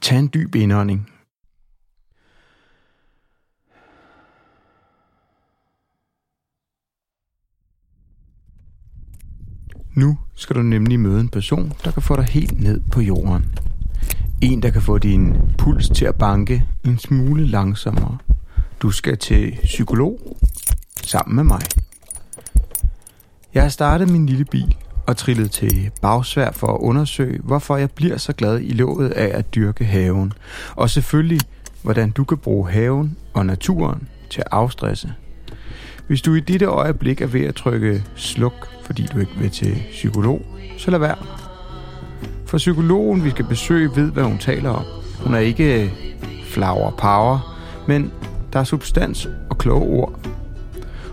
Tag 0.00 0.18
en 0.18 0.30
dyb 0.34 0.54
indånding. 0.54 1.10
Nu 9.94 10.18
skal 10.34 10.56
du 10.56 10.62
nemlig 10.62 11.00
møde 11.00 11.20
en 11.20 11.28
person, 11.28 11.72
der 11.84 11.90
kan 11.90 12.02
få 12.02 12.16
dig 12.16 12.24
helt 12.24 12.60
ned 12.60 12.80
på 12.92 13.00
jorden. 13.00 13.44
En, 14.42 14.62
der 14.62 14.70
kan 14.70 14.82
få 14.82 14.98
din 14.98 15.36
puls 15.58 15.88
til 15.88 16.04
at 16.04 16.18
banke 16.18 16.66
en 16.84 16.98
smule 16.98 17.46
langsommere. 17.46 18.18
Du 18.82 18.90
skal 18.90 19.18
til 19.18 19.58
psykolog 19.64 20.38
sammen 21.02 21.36
med 21.36 21.44
mig. 21.44 21.60
Jeg 23.54 23.62
har 23.62 23.68
startet 23.68 24.10
min 24.10 24.26
lille 24.26 24.44
bil 24.44 24.76
og 25.10 25.16
trillet 25.16 25.50
til 25.50 25.90
bagsvær 26.02 26.50
for 26.52 26.66
at 26.66 26.78
undersøge, 26.80 27.40
hvorfor 27.44 27.76
jeg 27.76 27.90
bliver 27.90 28.16
så 28.16 28.32
glad 28.32 28.60
i 28.60 28.72
låget 28.72 29.10
af 29.10 29.38
at 29.38 29.54
dyrke 29.54 29.84
haven. 29.84 30.32
Og 30.76 30.90
selvfølgelig, 30.90 31.40
hvordan 31.82 32.10
du 32.10 32.24
kan 32.24 32.38
bruge 32.38 32.70
haven 32.70 33.16
og 33.34 33.46
naturen 33.46 34.08
til 34.30 34.40
at 34.40 34.48
afstresse. 34.50 35.12
Hvis 36.06 36.22
du 36.22 36.34
i 36.34 36.40
dette 36.40 36.66
øjeblik 36.66 37.20
er 37.20 37.26
ved 37.26 37.44
at 37.44 37.54
trykke 37.54 38.04
sluk, 38.14 38.68
fordi 38.84 39.06
du 39.14 39.18
ikke 39.18 39.32
vil 39.38 39.50
til 39.50 39.82
psykolog, 39.90 40.42
så 40.78 40.90
lad 40.90 40.98
være. 40.98 41.16
For 42.46 42.58
psykologen, 42.58 43.24
vi 43.24 43.30
skal 43.30 43.44
besøge, 43.44 43.90
ved, 43.96 44.10
hvad 44.10 44.24
hun 44.24 44.38
taler 44.38 44.70
om. 44.70 44.84
Hun 45.24 45.34
er 45.34 45.38
ikke 45.38 45.84
øh, 45.84 45.90
flower 46.44 46.90
power, 46.90 47.56
men 47.88 48.12
der 48.52 48.60
er 48.60 48.64
substans 48.64 49.28
og 49.50 49.58
kloge 49.58 50.00
ord. 50.00 50.20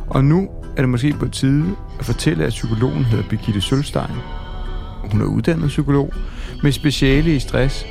Og 0.08 0.24
nu 0.24 0.50
er 0.78 0.82
det 0.82 0.90
måske 0.90 1.14
på 1.14 1.28
tide 1.28 1.76
at 2.00 2.06
fortælle, 2.06 2.44
at 2.46 2.50
psykologen 2.50 3.06
hedder 3.06 3.30
Birgitte 3.30 3.62
Sølstein. 3.62 4.16
Hun 5.12 5.22
er 5.22 5.26
uddannet 5.26 5.68
psykolog 5.68 6.14
med 6.64 6.72
speciale 6.72 7.36
i 7.36 7.40
stress, 7.40 7.86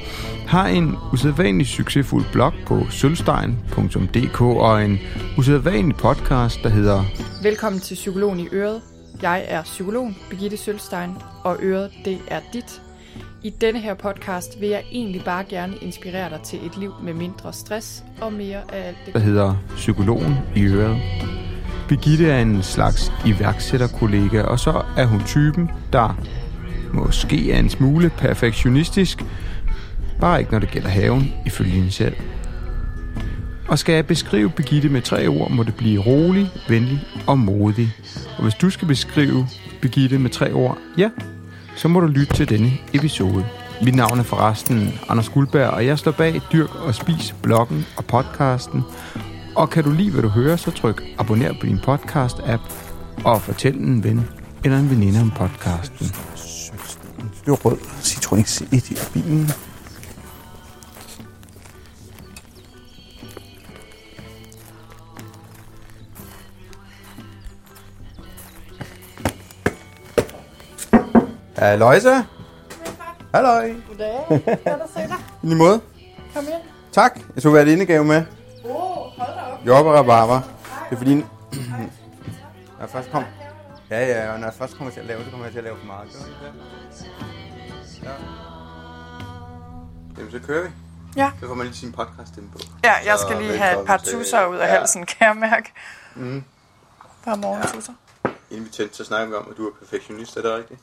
har 0.47 0.67
en 0.67 0.97
usædvanlig 1.13 1.67
succesfuld 1.67 2.25
blog 2.33 2.53
på 2.67 2.87
sølstein.dk 2.91 4.41
og 4.41 4.85
en 4.85 4.99
usædvanlig 5.39 5.97
podcast, 5.97 6.63
der 6.63 6.69
hedder 6.69 7.05
Velkommen 7.43 7.81
til 7.81 7.95
Psykologen 7.95 8.41
i 8.41 8.49
Øret. 8.53 8.81
Jeg 9.23 9.45
er 9.49 9.63
psykologen 9.63 10.17
Birgitte 10.31 10.57
Sølstein, 10.57 11.11
og 11.45 11.57
Øret, 11.63 11.91
det 12.05 12.19
er 12.29 12.41
dit. 12.53 12.83
I 13.43 13.51
denne 13.51 13.81
her 13.81 13.95
podcast 13.95 14.61
vil 14.61 14.69
jeg 14.69 14.85
egentlig 14.93 15.23
bare 15.25 15.45
gerne 15.45 15.77
inspirere 15.81 16.31
dig 16.31 16.41
til 16.41 16.67
et 16.67 16.79
liv 16.79 16.93
med 17.03 17.15
mindre 17.15 17.53
stress 17.53 18.05
og 18.21 18.33
mere 18.33 18.61
af 18.73 18.89
alt 18.89 18.97
det. 19.07 19.15
der 19.15 19.21
hedder 19.21 19.55
Psykologen 19.77 20.35
i 20.57 20.65
Øret. 20.65 20.97
Birgitte 21.89 22.31
er 22.31 22.43
en 22.43 22.63
slags 22.63 23.13
iværksætterkollega, 23.27 24.43
og 24.43 24.59
så 24.59 24.83
er 24.97 25.07
hun 25.07 25.23
typen, 25.27 25.71
der 25.93 26.19
måske 26.93 27.53
er 27.53 27.59
en 27.59 27.71
smule 27.71 28.11
perfektionistisk, 28.19 29.25
bare 30.21 30.39
ikke 30.41 30.53
når 30.53 30.59
det 30.59 30.71
gælder 30.71 30.89
haven, 30.89 31.33
ifølge 31.47 31.71
hende 31.71 31.91
selv. 31.91 32.15
Og 33.69 33.79
skal 33.79 33.95
jeg 33.95 34.07
beskrive 34.07 34.51
Birgitte 34.51 34.89
med 34.89 35.03
tre 35.03 35.29
ord, 35.29 35.51
må 35.51 35.63
det 35.63 35.75
blive 35.75 36.01
rolig, 36.01 36.51
venlig 36.69 37.07
og 37.27 37.39
modig. 37.39 37.93
Og 38.37 38.43
hvis 38.43 38.55
du 38.55 38.71
skal 38.71 38.89
beskrive 38.89 39.47
Birgitte 39.83 40.19
med 40.19 40.31
tre 40.31 40.53
ord, 40.53 40.79
ja, 40.99 41.11
så 41.77 41.89
må 41.89 42.01
du 42.01 42.07
lytte 42.07 42.35
til 42.35 42.49
denne 42.49 42.73
episode. 42.95 43.47
Mit 43.83 43.95
navn 43.95 44.19
er 44.19 44.23
forresten 44.23 44.99
Anders 45.09 45.29
Guldberg, 45.29 45.71
og 45.71 45.87
jeg 45.87 45.99
står 45.99 46.11
bag 46.11 46.41
Dyrk 46.53 46.75
og 46.75 46.95
Spis 46.95 47.35
bloggen 47.43 47.87
og 47.97 48.05
podcasten. 48.05 48.85
Og 49.57 49.71
kan 49.71 49.85
du 49.85 49.91
lide, 49.91 50.11
hvad 50.11 50.23
du 50.23 50.29
hører, 50.29 50.57
så 50.57 50.71
tryk 50.71 51.03
abonner 51.19 51.53
på 51.61 51.67
din 51.67 51.79
podcast-app 51.79 52.61
og 53.25 53.43
fortæl 53.43 53.77
en 53.77 54.05
ven 54.05 54.29
eller 54.65 54.79
en 54.79 54.91
veninde 54.91 55.21
om 55.21 55.31
podcasten. 55.31 56.07
Det 57.45 57.49
er 57.49 57.53
rød 57.53 57.77
Citroën 57.77 58.45
C1 58.45 58.93
i 58.93 58.97
bilen. 59.13 59.51
Halløjsa. 71.57 72.23
Halløj. 73.35 73.75
Goddag, 73.89 74.19
godt 74.29 74.67
at 74.67 74.91
se 74.95 75.01
dig. 75.01 75.17
I 75.43 75.47
lige 75.47 75.57
måde. 75.57 75.81
Kom 76.35 76.45
ind. 76.45 76.63
Tak. 76.93 77.21
Jeg 77.35 77.43
tog 77.43 77.55
været 77.55 77.69
indegave 77.69 78.05
med. 78.05 78.36
Jobber 79.67 79.93
og 79.93 79.99
rabarber. 79.99 80.41
Det 80.91 80.93
er 80.93 80.97
fordi... 80.97 81.15
når 82.77 82.81
jeg 82.81 82.91
først 82.91 83.11
kom... 83.11 83.25
Ja, 83.91 84.07
ja, 84.07 84.33
og 84.33 84.39
når 84.41 84.47
jeg 84.47 84.55
først 84.55 84.77
kommer 84.77 84.93
til 84.93 85.01
at 85.01 85.07
lave, 85.07 85.25
så 85.25 85.31
kommer 85.31 85.47
jeg 85.47 85.53
til 85.53 85.59
at 85.59 85.65
lave 85.65 85.77
for 85.79 85.87
meget. 85.87 86.09
Det? 86.13 87.11
Ja. 88.03 88.11
Jamen, 90.19 90.31
så 90.31 90.39
kører 90.47 90.63
vi. 90.69 90.71
Ja. 91.17 91.31
Så 91.41 91.47
får 91.47 91.55
man 91.55 91.67
lige 91.67 91.77
sin 91.77 91.93
podcast 91.93 92.37
ind 92.39 92.51
på. 92.51 92.59
Ja, 92.85 92.93
jeg 93.05 93.19
Så 93.19 93.27
skal 93.27 93.43
lige 93.43 93.59
have 93.59 93.81
et 93.81 93.87
par 93.87 93.97
tusser 93.97 94.47
ud 94.47 94.57
af 94.57 94.67
Ja. 94.67 94.79
halsen, 94.79 95.07
kan 95.07 95.27
jeg 95.27 95.37
mærke. 95.37 95.73
Mm. 96.15 96.45
Bare 97.25 97.37
morgentusser. 97.37 97.93
Inden 98.51 98.65
vi 98.65 98.71
tændte, 98.71 98.97
så 98.97 99.05
snakker 99.05 99.27
vi 99.29 99.35
om, 99.35 99.47
at 99.51 99.57
du 99.57 99.67
er 99.69 99.73
perfektionist. 99.79 100.37
Er 100.37 100.43
det 100.43 100.53
rigtigt? 100.57 100.81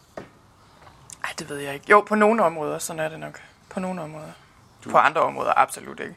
Ej, 1.23 1.29
det 1.39 1.49
ved 1.49 1.57
jeg 1.57 1.73
ikke. 1.73 1.85
Jo, 1.89 2.01
på 2.01 2.15
nogle 2.15 2.43
områder, 2.43 2.77
sådan 2.79 2.99
er 2.99 3.09
det 3.09 3.19
nok. 3.19 3.39
På 3.69 3.79
nogle 3.79 4.01
områder. 4.01 4.31
På 4.91 4.97
andre 4.97 5.21
områder, 5.21 5.53
absolut 5.57 5.99
ikke. 5.99 6.15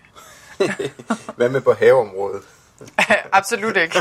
Hvad 1.37 1.49
med 1.49 1.61
på 1.61 1.73
haveområdet? 1.73 2.43
absolut 3.33 3.77
ikke. 3.77 3.99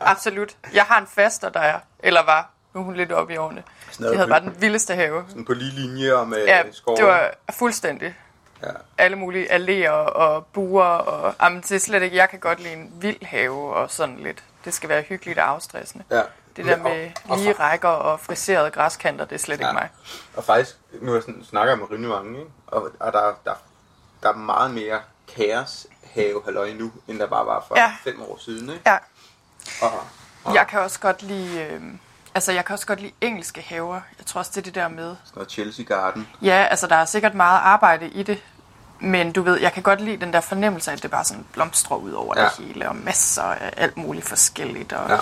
Absolut. 0.00 0.56
Jeg 0.72 0.84
har 0.84 1.00
en 1.00 1.06
faster, 1.06 1.48
der 1.48 1.60
er, 1.60 1.80
eller 1.98 2.24
var, 2.24 2.50
nu 2.74 2.80
er 2.80 2.84
hun 2.84 2.94
lidt 2.96 3.12
oppe 3.12 3.34
i 3.34 3.36
årene. 3.36 3.62
noget 3.98 4.12
De 4.12 4.16
havde 4.18 4.30
bare 4.30 4.40
den 4.40 4.56
vildeste 4.60 4.94
have. 4.94 5.24
Sådan 5.28 5.44
på 5.44 5.52
lige 5.52 5.70
linje 5.70 6.26
med 6.26 6.44
Ja, 6.46 6.62
skove? 6.72 6.96
det 6.96 7.04
var 7.06 7.30
fuldstændig. 7.52 8.14
Ja. 8.62 8.68
Alle 8.98 9.16
mulige 9.16 9.52
alléer 9.52 9.90
og 9.90 10.46
buer. 10.46 10.84
Og, 10.84 11.34
jamen, 11.42 11.60
det 11.60 11.72
er 11.72 11.78
slet 11.78 12.02
ikke, 12.02 12.16
jeg 12.16 12.28
kan 12.30 12.38
godt 12.40 12.60
lide 12.60 12.72
en 12.74 12.92
vild 13.00 13.24
have 13.24 13.74
og 13.74 13.90
sådan 13.90 14.18
lidt. 14.18 14.44
Det 14.64 14.74
skal 14.74 14.88
være 14.88 15.02
hyggeligt 15.02 15.38
og 15.38 15.48
afstressende. 15.48 16.04
ja. 16.10 16.22
Det 16.56 16.66
der 16.66 16.76
med 16.76 17.10
lige 17.36 17.52
rækker 17.52 17.88
og 17.88 18.20
friserede 18.20 18.70
græskanter, 18.70 19.24
det 19.24 19.34
er 19.34 19.38
slet 19.38 19.60
Ja. 19.60 19.66
ikke 19.68 19.72
mig. 19.74 19.88
og 20.36 20.44
faktisk, 20.44 20.76
nu 21.02 21.14
jeg 21.14 21.22
sådan, 21.22 21.44
snakker 21.44 21.72
jeg 21.72 21.78
med 21.78 21.90
rimelig 21.90 22.10
mange, 22.10 22.38
ikke? 22.38 22.50
Og, 22.66 22.90
og 23.00 23.12
der, 23.12 23.38
der, 23.44 23.54
der 24.22 24.28
er 24.28 24.32
meget 24.36 24.70
mere 24.70 25.00
kaos 25.36 25.86
have 26.14 26.42
halløj 26.44 26.72
nu, 26.72 26.92
end 27.08 27.18
der 27.18 27.26
bare 27.26 27.46
var 27.46 27.64
for 27.68 27.78
Ja. 27.78 27.92
fem 28.04 28.22
år 28.22 28.38
siden. 28.40 28.70
Ikke? 28.70 28.82
Ja, 28.86 28.96
Og, 29.82 29.92
og 30.44 30.54
jeg 30.54 30.66
kan 30.66 30.80
også 30.80 31.00
godt 31.00 31.22
lide... 31.22 31.60
Øh, 31.60 31.80
altså, 32.34 32.52
jeg 32.52 32.64
kan 32.64 32.74
også 32.74 32.86
godt 32.86 33.00
lide 33.00 33.12
engelske 33.20 33.60
haver. 33.60 34.00
Jeg 34.18 34.26
tror 34.26 34.38
også, 34.38 34.50
det 34.54 34.58
er 34.60 34.62
det 34.62 34.74
der 34.74 34.88
med... 34.88 35.04
sådan 35.24 35.32
noget 35.34 35.50
Chelsea 35.50 35.84
Garden. 35.84 36.28
Ja, 36.42 36.66
altså, 36.70 36.86
der 36.86 36.96
er 36.96 37.04
sikkert 37.04 37.34
meget 37.34 37.58
arbejde 37.60 38.08
i 38.08 38.22
det. 38.22 38.42
Men 39.00 39.32
du 39.32 39.42
ved, 39.42 39.60
jeg 39.60 39.72
kan 39.72 39.82
godt 39.82 40.00
lide 40.00 40.16
den 40.16 40.32
der 40.32 40.40
fornemmelse 40.40 40.90
af, 40.90 40.96
at 40.96 41.02
det 41.02 41.10
bare 41.10 41.24
sådan 41.24 41.46
blomstrer 41.52 41.96
ud 41.96 42.12
over 42.12 42.34
Ja. 42.40 42.44
det 42.44 42.52
hele. 42.66 42.88
Og 42.88 42.96
masser 42.96 43.42
af 43.42 43.72
alt 43.76 43.96
muligt 43.96 44.28
forskelligt. 44.28 44.92
Og, 44.92 45.08
Ja. 45.10 45.18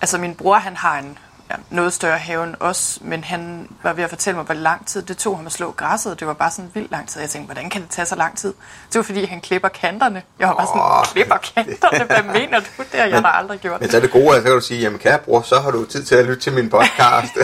Altså 0.00 0.18
min 0.18 0.34
bror, 0.34 0.54
han 0.56 0.76
har 0.76 0.98
en 0.98 1.18
ja, 1.52 1.56
noget 1.70 1.92
større 1.92 2.18
have 2.18 2.44
end 2.44 2.54
os, 2.60 2.98
men 3.02 3.24
han 3.24 3.68
var 3.82 3.92
ved 3.92 4.04
at 4.04 4.10
fortælle 4.10 4.36
mig, 4.36 4.44
hvor 4.44 4.54
lang 4.54 4.86
tid 4.86 5.02
det 5.02 5.16
tog 5.16 5.36
ham 5.36 5.46
at 5.46 5.52
slå 5.52 5.70
græsset. 5.70 6.20
Det 6.20 6.26
var 6.26 6.32
bare 6.32 6.50
sådan 6.50 6.70
vildt 6.74 6.90
lang 6.90 7.08
tid. 7.08 7.20
Jeg 7.20 7.30
tænkte, 7.30 7.52
hvordan 7.52 7.70
kan 7.70 7.82
det 7.82 7.90
tage 7.90 8.06
så 8.06 8.16
lang 8.16 8.38
tid? 8.38 8.48
Det 8.92 8.96
var 8.96 9.02
fordi, 9.02 9.24
han 9.24 9.40
klipper 9.40 9.68
kanterne. 9.68 10.22
Jeg 10.38 10.48
var 10.48 10.54
bare 10.54 10.66
sådan, 10.66 10.80
Åh. 10.82 11.04
klipper 11.12 11.36
kanterne? 11.54 12.04
Hvad 12.04 12.40
mener 12.40 12.60
du? 12.60 12.66
Det 12.92 13.00
har 13.00 13.06
jeg 13.06 13.22
da 13.22 13.28
aldrig 13.28 13.60
gjort. 13.60 13.80
Men 13.80 13.90
så 13.90 13.96
er 13.96 14.00
det 14.00 14.10
gode, 14.10 14.28
at 14.28 14.34
så 14.34 14.42
kan 14.42 14.52
du 14.52 14.60
sige, 14.60 14.80
jamen 14.80 14.98
kære 14.98 15.18
bror, 15.18 15.42
så 15.42 15.60
har 15.60 15.70
du 15.70 15.84
tid 15.84 16.04
til 16.04 16.14
at 16.14 16.24
lytte 16.24 16.42
til 16.42 16.52
min 16.52 16.70
podcast. 16.70 17.34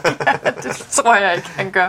det 0.64 0.86
tror 0.90 1.14
jeg 1.16 1.36
ikke, 1.36 1.48
han 1.48 1.70
gør. 1.70 1.88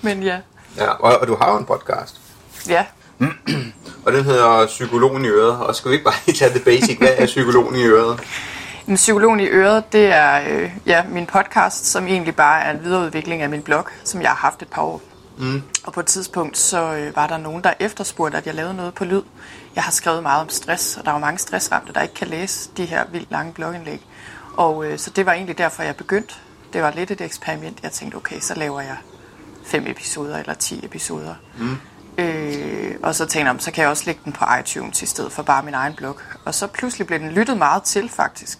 Men 0.00 0.22
ja, 0.22 0.38
ja, 0.76 0.90
og, 0.90 1.18
og 1.18 1.26
du 1.26 1.36
har 1.36 1.50
jo 1.52 1.58
en 1.58 1.64
podcast. 1.64 2.20
ja. 2.68 2.84
Og 4.06 4.12
den 4.12 4.24
hedder 4.24 4.66
Psykologen 4.66 5.24
i 5.24 5.28
øret. 5.28 5.56
Og 5.56 5.74
skal 5.74 5.88
vi 5.90 5.94
ikke 5.94 6.04
bare 6.04 6.14
lige 6.26 6.36
tage 6.36 6.54
det 6.54 6.64
basic? 6.64 6.98
Hvad 6.98 7.08
er 7.18 7.26
Psykologen 7.26 7.76
i 7.76 7.82
øret? 7.82 8.20
Men 8.86 8.96
Psykologen 8.96 9.40
i 9.40 9.46
øret, 9.46 9.92
det 9.92 10.06
er 10.06 10.42
øh, 10.48 10.70
ja, 10.86 11.04
min 11.08 11.26
podcast, 11.26 11.86
som 11.86 12.06
egentlig 12.06 12.36
bare 12.36 12.62
er 12.62 12.70
en 12.70 12.84
videreudvikling 12.84 13.42
af 13.42 13.50
min 13.50 13.62
blog, 13.62 13.86
som 14.04 14.22
jeg 14.22 14.30
har 14.30 14.36
haft 14.36 14.62
et 14.62 14.68
par 14.68 14.82
år. 14.82 15.02
Mm. 15.38 15.62
Og 15.84 15.92
på 15.92 16.00
et 16.00 16.06
tidspunkt, 16.06 16.58
så 16.58 16.94
øh, 16.94 17.16
var 17.16 17.26
der 17.26 17.36
nogen, 17.36 17.64
der 17.64 17.72
efterspurgte, 17.80 18.38
at 18.38 18.46
jeg 18.46 18.54
lavede 18.54 18.74
noget 18.74 18.94
på 18.94 19.04
lyd. 19.04 19.22
Jeg 19.74 19.82
har 19.82 19.90
skrevet 19.92 20.22
meget 20.22 20.40
om 20.40 20.48
stress, 20.48 20.96
og 20.96 21.04
der 21.04 21.10
er 21.10 21.14
jo 21.14 21.20
mange 21.20 21.38
stressramte, 21.38 21.92
der 21.92 22.02
ikke 22.02 22.14
kan 22.14 22.28
læse 22.28 22.70
de 22.76 22.84
her 22.84 23.04
vildt 23.12 23.30
lange 23.30 23.52
blogindlæg. 23.52 24.00
Og 24.56 24.84
øh, 24.84 24.98
så 24.98 25.10
det 25.10 25.26
var 25.26 25.32
egentlig 25.32 25.58
derfor, 25.58 25.82
jeg 25.82 25.96
begyndte. 25.96 26.34
Det 26.72 26.82
var 26.82 26.92
lidt 26.96 27.10
et 27.10 27.20
eksperiment. 27.20 27.78
Jeg 27.82 27.92
tænkte, 27.92 28.16
okay, 28.16 28.40
så 28.40 28.54
laver 28.54 28.80
jeg 28.80 28.96
fem 29.64 29.86
episoder 29.86 30.38
eller 30.38 30.54
ti 30.54 30.84
episoder. 30.84 31.34
Mm. 31.58 31.76
Øh, 32.18 32.94
og 33.02 33.14
så 33.14 33.26
tænkte 33.26 33.46
jeg, 33.46 33.52
"Nå, 33.54 33.58
så 33.60 33.70
kan 33.70 33.82
jeg 33.82 33.90
også 33.90 34.02
lægge 34.06 34.20
den 34.24 34.32
på 34.32 34.44
iTunes 34.60 35.02
i 35.02 35.06
stedet 35.06 35.32
for 35.32 35.42
bare 35.42 35.62
min 35.62 35.74
egen 35.74 35.94
blog. 35.94 36.16
Og 36.44 36.54
så 36.54 36.66
pludselig 36.66 37.06
blev 37.06 37.18
den 37.18 37.30
lyttet 37.30 37.56
meget 37.56 37.82
til, 37.82 38.08
faktisk. 38.08 38.58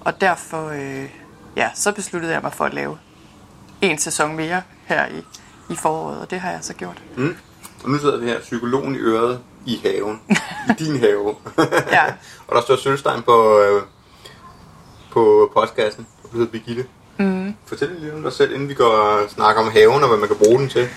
Og 0.00 0.20
derfor, 0.20 0.68
øh, 0.68 1.08
ja, 1.56 1.70
så 1.74 1.92
besluttede 1.92 2.32
jeg 2.32 2.42
mig 2.42 2.52
for 2.52 2.64
at 2.64 2.74
lave 2.74 2.98
en 3.80 3.98
sæson 3.98 4.36
mere 4.36 4.62
her 4.84 5.06
i, 5.06 5.22
i 5.70 5.76
foråret, 5.76 6.20
og 6.20 6.30
det 6.30 6.40
har 6.40 6.50
jeg 6.50 6.58
så 6.62 6.74
gjort. 6.74 7.02
Og 7.84 7.90
nu 7.90 7.98
sidder 7.98 8.18
vi 8.18 8.26
her, 8.26 8.40
Psykologen 8.40 8.94
i 8.94 8.98
øret 8.98 9.40
i 9.66 9.80
haven. 9.84 10.20
I 10.68 10.72
din 10.84 10.98
have. 11.00 11.34
Ja. 11.92 12.04
og 12.48 12.54
der 12.56 12.60
står 12.62 12.76
Sølstein 12.76 13.22
på, 13.22 13.58
øh, 13.60 13.82
på 15.12 15.50
postkassen. 15.54 16.06
Og 16.24 16.28
du 16.32 16.36
hedder 16.38 16.52
Birgitte. 16.52 16.86
Mm. 17.18 17.54
Fortæl 17.66 17.90
lidt 17.98 18.14
om 18.14 18.22
dig 18.22 18.32
selv, 18.32 18.52
inden 18.54 18.68
vi 18.68 18.74
går 18.74 18.84
og 18.90 19.30
snakker 19.30 19.62
om 19.62 19.70
haven 19.72 20.02
og 20.02 20.08
hvad 20.08 20.18
man 20.18 20.28
kan 20.28 20.36
bruge 20.36 20.58
den 20.58 20.68
til. 20.68 20.88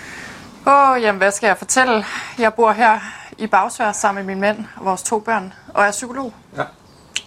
Åh, 0.68 0.90
oh, 0.90 1.02
jamen 1.02 1.18
hvad 1.18 1.30
skal 1.30 1.46
jeg 1.46 1.58
fortælle? 1.58 2.04
Jeg 2.38 2.54
bor 2.54 2.72
her 2.72 3.00
i 3.38 3.46
Bagsvær 3.46 3.92
sammen 3.92 4.26
med 4.26 4.34
min 4.34 4.40
mand 4.40 4.64
og 4.76 4.84
vores 4.84 5.02
to 5.02 5.18
børn, 5.18 5.54
og 5.74 5.84
er 5.84 5.90
psykolog. 5.90 6.34
Ja. 6.56 6.62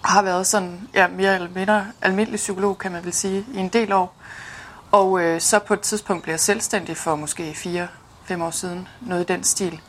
Og 0.03 0.09
har 0.09 0.21
været 0.21 0.47
sådan, 0.47 0.89
ja, 0.93 1.07
mere 1.07 1.35
eller 1.35 1.49
mindre 1.55 1.87
almindelig 2.01 2.37
psykolog, 2.37 2.77
kan 2.77 2.91
man 2.91 3.05
vel 3.05 3.13
sige, 3.13 3.45
i 3.53 3.57
en 3.57 3.67
del 3.69 3.91
år. 3.93 4.13
Og 4.91 5.21
øh, 5.21 5.41
så 5.41 5.59
på 5.59 5.73
et 5.73 5.81
tidspunkt 5.81 6.23
blev 6.23 6.33
jeg 6.33 6.39
selvstændig 6.39 6.97
for 6.97 7.15
måske 7.15 7.51
4-5 8.29 8.43
år 8.43 8.51
siden, 8.51 8.87
noget 9.01 9.29
i 9.29 9.33
den 9.33 9.43
stil. 9.43 9.81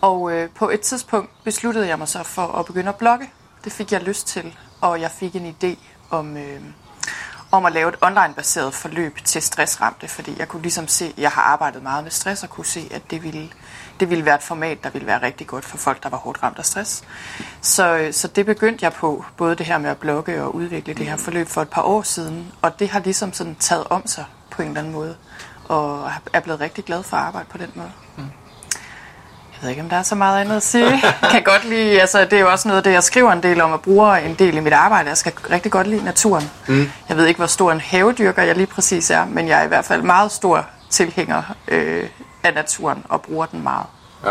Og 0.00 0.32
øh, 0.32 0.50
på 0.50 0.70
et 0.70 0.80
tidspunkt 0.80 1.30
besluttede 1.44 1.86
jeg 1.86 1.98
mig 1.98 2.08
så 2.08 2.22
for 2.22 2.46
at 2.46 2.66
begynde 2.66 2.88
at 2.88 2.96
blogge. 2.96 3.30
Det 3.64 3.72
fik 3.72 3.92
jeg 3.92 4.02
lyst 4.02 4.26
til, 4.26 4.56
og 4.80 5.00
jeg 5.00 5.10
fik 5.10 5.36
en 5.36 5.56
idé 5.62 5.76
om, 6.10 6.36
øh, 6.36 6.60
om 7.56 7.66
at 7.66 7.72
lave 7.72 7.88
et 7.88 7.96
online-baseret 8.02 8.74
forløb 8.74 9.18
til 9.24 9.42
stressramte, 9.42 10.08
fordi 10.08 10.38
jeg 10.38 10.48
kunne 10.48 10.62
ligesom 10.62 10.88
se, 10.88 11.14
jeg 11.18 11.30
har 11.30 11.42
arbejdet 11.42 11.82
meget 11.82 12.04
med 12.04 12.10
stress, 12.10 12.42
og 12.42 12.50
kunne 12.50 12.66
se, 12.66 12.88
at 12.90 13.10
det 13.10 13.22
ville, 13.22 13.50
det 14.00 14.10
ville 14.10 14.24
være 14.24 14.34
et 14.34 14.42
format, 14.42 14.84
der 14.84 14.90
ville 14.90 15.06
være 15.06 15.22
rigtig 15.22 15.46
godt 15.46 15.64
for 15.64 15.76
folk, 15.76 16.02
der 16.02 16.08
var 16.08 16.18
hårdt 16.18 16.42
ramt 16.42 16.58
af 16.58 16.64
stress. 16.64 17.04
Så, 17.60 18.08
så 18.12 18.28
det 18.28 18.46
begyndte 18.46 18.84
jeg 18.84 18.92
på, 18.92 19.24
både 19.36 19.56
det 19.56 19.66
her 19.66 19.78
med 19.78 19.90
at 19.90 19.98
blogge 19.98 20.42
og 20.42 20.54
udvikle 20.54 20.94
det 20.94 21.06
her 21.06 21.16
forløb 21.16 21.48
for 21.48 21.62
et 21.62 21.68
par 21.68 21.82
år 21.82 22.02
siden, 22.02 22.52
og 22.62 22.78
det 22.78 22.88
har 22.88 23.00
ligesom 23.00 23.32
sådan 23.32 23.54
taget 23.54 23.84
om 23.90 24.06
sig 24.06 24.24
på 24.50 24.62
en 24.62 24.68
eller 24.68 24.80
anden 24.80 24.92
måde, 24.92 25.16
og 25.68 26.10
er 26.32 26.40
blevet 26.40 26.60
rigtig 26.60 26.84
glad 26.84 27.02
for 27.02 27.16
at 27.16 27.22
arbejde 27.22 27.48
på 27.50 27.58
den 27.58 27.72
måde. 27.74 27.92
Jeg 28.16 28.24
ved 29.64 29.70
ikke, 29.70 29.82
om 29.82 29.88
der 29.88 29.96
er 29.96 30.02
så 30.02 30.14
meget 30.14 30.40
andet 30.40 30.56
at 30.56 30.62
sige. 30.62 30.90
Jeg 31.22 31.28
kan 31.30 31.42
godt 31.42 31.64
lide, 31.64 32.00
altså 32.00 32.20
det 32.24 32.32
er 32.32 32.40
jo 32.40 32.50
også 32.50 32.68
noget 32.68 32.78
af 32.78 32.84
det, 32.84 32.92
jeg 32.92 33.02
skriver 33.02 33.32
en 33.32 33.42
del 33.42 33.60
om 33.60 33.72
og 33.72 33.82
bruger 33.82 34.14
en 34.14 34.34
del 34.34 34.56
i 34.56 34.60
mit 34.60 34.72
arbejde. 34.72 35.08
Jeg 35.08 35.16
skal 35.16 35.32
rigtig 35.50 35.72
godt 35.72 35.86
lide 35.86 36.04
naturen. 36.04 36.50
Mm. 36.68 36.90
Jeg 37.08 37.16
ved 37.16 37.26
ikke, 37.26 37.38
hvor 37.38 37.46
stor 37.46 37.72
en 37.72 37.80
havedyrker 37.80 38.42
jeg 38.42 38.56
lige 38.56 38.66
præcis 38.66 39.10
er, 39.10 39.24
men 39.26 39.48
jeg 39.48 39.60
er 39.60 39.64
i 39.64 39.68
hvert 39.68 39.84
fald 39.84 40.02
meget 40.02 40.32
stor 40.32 40.66
tilhænger 40.90 41.42
øh, 41.68 42.08
af 42.42 42.54
naturen 42.54 43.04
og 43.08 43.22
bruger 43.22 43.46
den 43.46 43.62
meget. 43.62 43.86
Ja. 44.24 44.30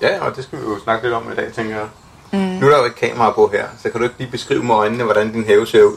ja, 0.00 0.24
og 0.24 0.36
det 0.36 0.44
skal 0.44 0.58
vi 0.58 0.64
jo 0.64 0.78
snakke 0.84 1.04
lidt 1.04 1.14
om 1.14 1.32
i 1.32 1.34
dag, 1.34 1.52
tænker 1.52 1.76
jeg. 1.76 1.86
Mm. 2.32 2.38
Nu 2.38 2.66
er 2.66 2.70
der 2.70 2.78
jo 2.78 2.84
ikke 2.84 2.96
kamera 2.96 3.30
på 3.30 3.50
her, 3.52 3.64
så 3.82 3.90
kan 3.90 4.00
du 4.00 4.04
ikke 4.04 4.18
lige 4.18 4.30
beskrive 4.30 4.62
med 4.62 4.74
øjnene, 4.74 5.04
hvordan 5.04 5.32
din 5.32 5.46
have 5.46 5.66
ser 5.66 5.82
ud? 5.82 5.96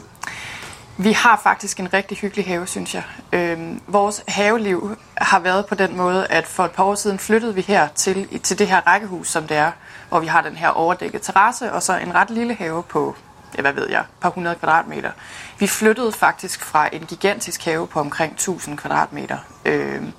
Vi 0.98 1.12
har 1.12 1.40
faktisk 1.42 1.80
en 1.80 1.92
rigtig 1.92 2.18
hyggelig 2.18 2.46
have, 2.46 2.66
synes 2.66 2.94
jeg. 2.94 3.02
Øhm, 3.32 3.80
vores 3.86 4.24
haveliv 4.28 4.96
har 5.16 5.38
været 5.38 5.66
på 5.66 5.74
den 5.74 5.96
måde, 5.96 6.26
at 6.26 6.46
for 6.46 6.64
et 6.64 6.70
par 6.70 6.84
år 6.84 6.94
siden 6.94 7.18
flyttede 7.18 7.54
vi 7.54 7.60
her 7.60 7.88
til, 7.88 8.40
til 8.40 8.58
det 8.58 8.68
her 8.68 8.80
rækkehus, 8.86 9.28
som 9.28 9.46
det 9.46 9.56
er, 9.56 9.70
hvor 10.08 10.20
vi 10.20 10.26
har 10.26 10.40
den 10.40 10.56
her 10.56 10.68
overdækket 10.68 11.22
terrasse, 11.22 11.72
og 11.72 11.82
så 11.82 11.98
en 11.98 12.14
ret 12.14 12.30
lille 12.30 12.54
have 12.54 12.82
på, 12.82 13.16
ja, 13.56 13.60
hvad 13.60 13.72
ved 13.72 13.88
jeg, 13.90 14.00
et 14.00 14.06
par 14.20 14.30
hundrede 14.30 14.54
kvadratmeter. 14.54 15.10
Vi 15.58 15.66
flyttede 15.66 16.12
faktisk 16.12 16.64
fra 16.64 16.88
en 16.92 17.06
gigantisk 17.06 17.64
have 17.64 17.86
på 17.86 18.00
omkring 18.00 18.32
1000 18.32 18.78
kvadratmeter. 18.78 19.38
Øhm, 19.64 20.12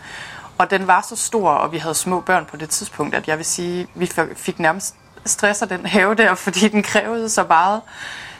og 0.57 0.69
den 0.69 0.87
var 0.87 1.05
så 1.09 1.15
stor, 1.15 1.49
og 1.49 1.71
vi 1.71 1.77
havde 1.77 1.95
små 1.95 2.21
børn 2.21 2.45
på 2.45 2.57
det 2.57 2.69
tidspunkt, 2.69 3.15
at 3.15 3.27
jeg 3.27 3.37
vil 3.37 3.45
sige, 3.45 3.87
vi 3.95 4.11
fik 4.35 4.59
nærmest 4.59 4.95
stress 5.25 5.61
af 5.61 5.67
den 5.67 5.85
have 5.85 6.15
der, 6.15 6.35
fordi 6.45 6.67
den 6.67 6.83
krævede 6.83 7.29
så 7.29 7.43
meget. 7.43 7.81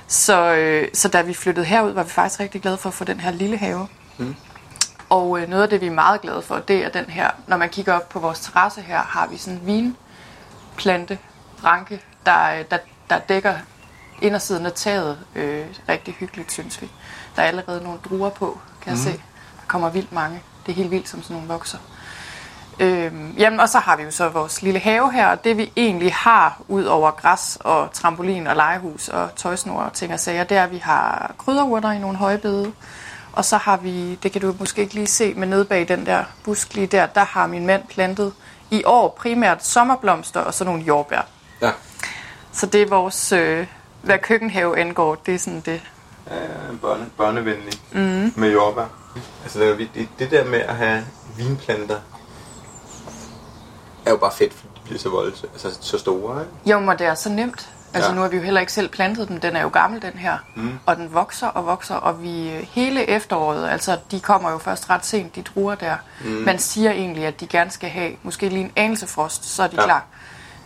Så, 0.07 0.56
øh, 0.56 0.88
så 0.94 1.07
da 1.07 1.21
vi 1.21 1.33
flyttede 1.33 1.65
herud, 1.65 1.92
var 1.92 2.04
vi 2.04 2.09
faktisk 2.09 2.39
rigtig 2.39 2.62
glade 2.62 2.77
for 2.77 2.89
at 2.89 2.94
få 2.94 3.04
den 3.04 3.19
her 3.19 3.31
lille 3.31 3.57
have. 3.57 3.88
Mm. 4.18 4.36
Og 5.09 5.42
øh, 5.42 5.50
noget 5.50 5.63
af 5.63 5.69
det, 5.69 5.81
vi 5.81 5.88
er 5.88 5.92
meget 5.92 6.21
glade 6.21 6.42
for, 6.42 6.59
det 6.59 6.86
er 6.86 6.89
den 6.89 7.06
her, 7.06 7.31
når 7.48 7.57
man 7.57 7.69
kigger 7.69 7.94
op 7.94 8.09
på 8.09 8.19
vores 8.19 8.39
terrasse 8.39 8.81
her, 8.81 9.01
har 9.01 9.27
vi 9.27 9.38
sådan 9.38 9.59
en 9.59 9.65
vinplante, 9.65 11.18
ranke, 11.63 12.01
der, 12.25 12.63
der, 12.63 12.77
der 13.09 13.19
dækker 13.19 13.54
indersiden 14.21 14.65
af 14.65 14.74
taget. 14.74 15.19
Øh, 15.36 15.65
rigtig 15.89 16.13
hyggeligt, 16.13 16.51
synes 16.51 16.81
vi. 16.81 16.89
Der 17.36 17.42
er 17.42 17.48
allerede 17.48 17.83
nogle 17.83 18.00
druer 18.09 18.30
på, 18.30 18.59
kan 18.81 18.94
mm. 18.94 18.98
jeg 18.98 19.04
se. 19.04 19.12
Der 19.12 19.68
kommer 19.68 19.89
vildt 19.89 20.12
mange. 20.12 20.42
Det 20.65 20.71
er 20.71 20.75
helt 20.75 20.92
vildt, 20.92 21.09
som 21.09 21.24
sådan 21.24 21.33
nogle 21.36 21.48
vokser. 21.48 21.77
Øhm, 22.80 23.34
jamen, 23.38 23.60
og 23.60 23.70
så 23.70 23.80
har 23.80 23.98
vi 23.98 24.04
jo 24.04 24.12
så 24.12 24.30
vores 24.30 24.62
lille 24.62 24.80
have 24.80 25.14
her, 25.14 25.28
og 25.28 25.44
det 25.44 25.58
vi 25.58 25.72
egentlig 25.76 26.14
har, 26.14 26.62
ud 26.68 26.84
over 26.84 27.12
græs 27.12 27.58
og 27.60 27.90
trampolin 27.94 28.48
og 28.48 28.56
legehus 28.56 29.10
og 29.10 29.30
tøjsnor 29.36 29.82
og 29.82 29.94
ting 29.94 30.14
og 30.14 30.20
sager, 30.20 30.44
det 30.44 30.58
er, 30.58 30.64
at 30.64 30.72
vi 30.72 30.78
har 30.78 31.34
krydderurter 31.38 31.92
i 31.92 32.00
nogle 32.00 32.18
højbede, 32.18 32.72
og 33.34 33.46
så 33.46 33.58
har 33.58 33.78
vi, 33.78 34.16
det 34.16 34.32
kan 34.32 34.42
du 34.42 34.56
måske 34.60 34.82
ikke 34.82 34.94
lige 34.94 35.08
se, 35.08 35.34
men 35.34 35.50
nede 35.50 35.66
bag 35.66 35.88
den 35.88 36.06
der 36.06 36.24
busk 36.44 36.74
lige 36.74 36.88
der, 36.88 37.06
der 37.06 37.24
har 37.24 37.48
min 37.48 37.66
mand 37.66 37.84
plantet 37.88 38.34
i 38.72 38.84
år 38.86 39.16
primært 39.20 39.66
sommerblomster 39.66 40.40
og 40.40 40.54
så 40.54 40.64
nogle 40.64 40.84
jordbær. 40.84 41.28
Ja. 41.62 41.72
Så 42.52 42.66
det 42.66 42.82
er 42.82 42.88
vores, 42.88 43.32
øh, 43.32 43.68
hvad 44.02 44.20
køkkenhave 44.20 44.80
angår, 44.80 45.16
det 45.16 45.36
er 45.36 45.40
sådan 45.40 45.62
det. 45.62 45.82
Ja, 46.30 46.34
børne, 46.82 47.06
børnevenlig 47.18 47.74
mm. 47.92 48.34
med 48.36 48.52
jordbær. 48.52 48.86
Altså 49.44 49.60
det, 49.60 49.90
det, 49.96 50.10
det 50.20 50.32
der 50.32 50.46
med 50.46 50.60
at 50.60 50.76
have 50.76 51.06
vinplanter 51.38 52.00
er 54.07 54.12
jo 54.12 54.18
bare 54.18 54.31
fedt, 54.31 54.54
fordi 54.54 54.74
de 54.75 54.81
bliver 54.83 55.00
så 55.00 55.09
volds, 55.09 55.44
altså 55.44 55.77
så 55.81 55.98
store, 55.98 56.42
ikke? 56.42 56.54
Jo, 56.65 56.80
men 56.80 56.98
det 56.98 57.07
er 57.07 57.15
så 57.15 57.30
nemt. 57.30 57.69
Altså 57.94 58.09
ja. 58.09 58.15
nu 58.15 58.21
har 58.21 58.27
vi 58.27 58.36
jo 58.36 58.44
heller 58.44 58.62
ikke 58.62 58.74
selv 58.74 58.89
plantet 58.89 59.27
den, 59.27 59.42
den 59.42 59.56
er 59.56 59.62
jo 59.62 59.69
gammel 59.69 60.01
den 60.01 60.13
her, 60.13 60.38
mm. 60.56 60.80
og 60.86 60.95
den 60.95 61.13
vokser 61.13 61.48
og 61.48 61.65
vokser, 61.65 61.95
og 61.95 62.24
vi 62.24 62.30
hele 62.71 63.09
efteråret, 63.09 63.69
altså 63.69 63.98
de 64.12 64.19
kommer 64.19 64.51
jo 64.51 64.57
først 64.57 64.89
ret 64.89 65.06
sent, 65.06 65.36
de 65.36 65.42
druer 65.42 65.75
der. 65.75 65.95
Mm. 66.25 66.30
Man 66.30 66.59
siger 66.59 66.92
egentlig, 66.92 67.25
at 67.25 67.39
de 67.39 67.48
gerne 67.48 67.71
skal 67.71 67.89
have 67.89 68.12
måske 68.24 68.50
lige 68.50 68.63
en 68.63 68.71
anelse 68.75 69.07
frost, 69.07 69.45
så 69.45 69.63
er 69.63 69.68
de 69.68 69.75
ja. 69.75 69.86
klar. 69.86 70.06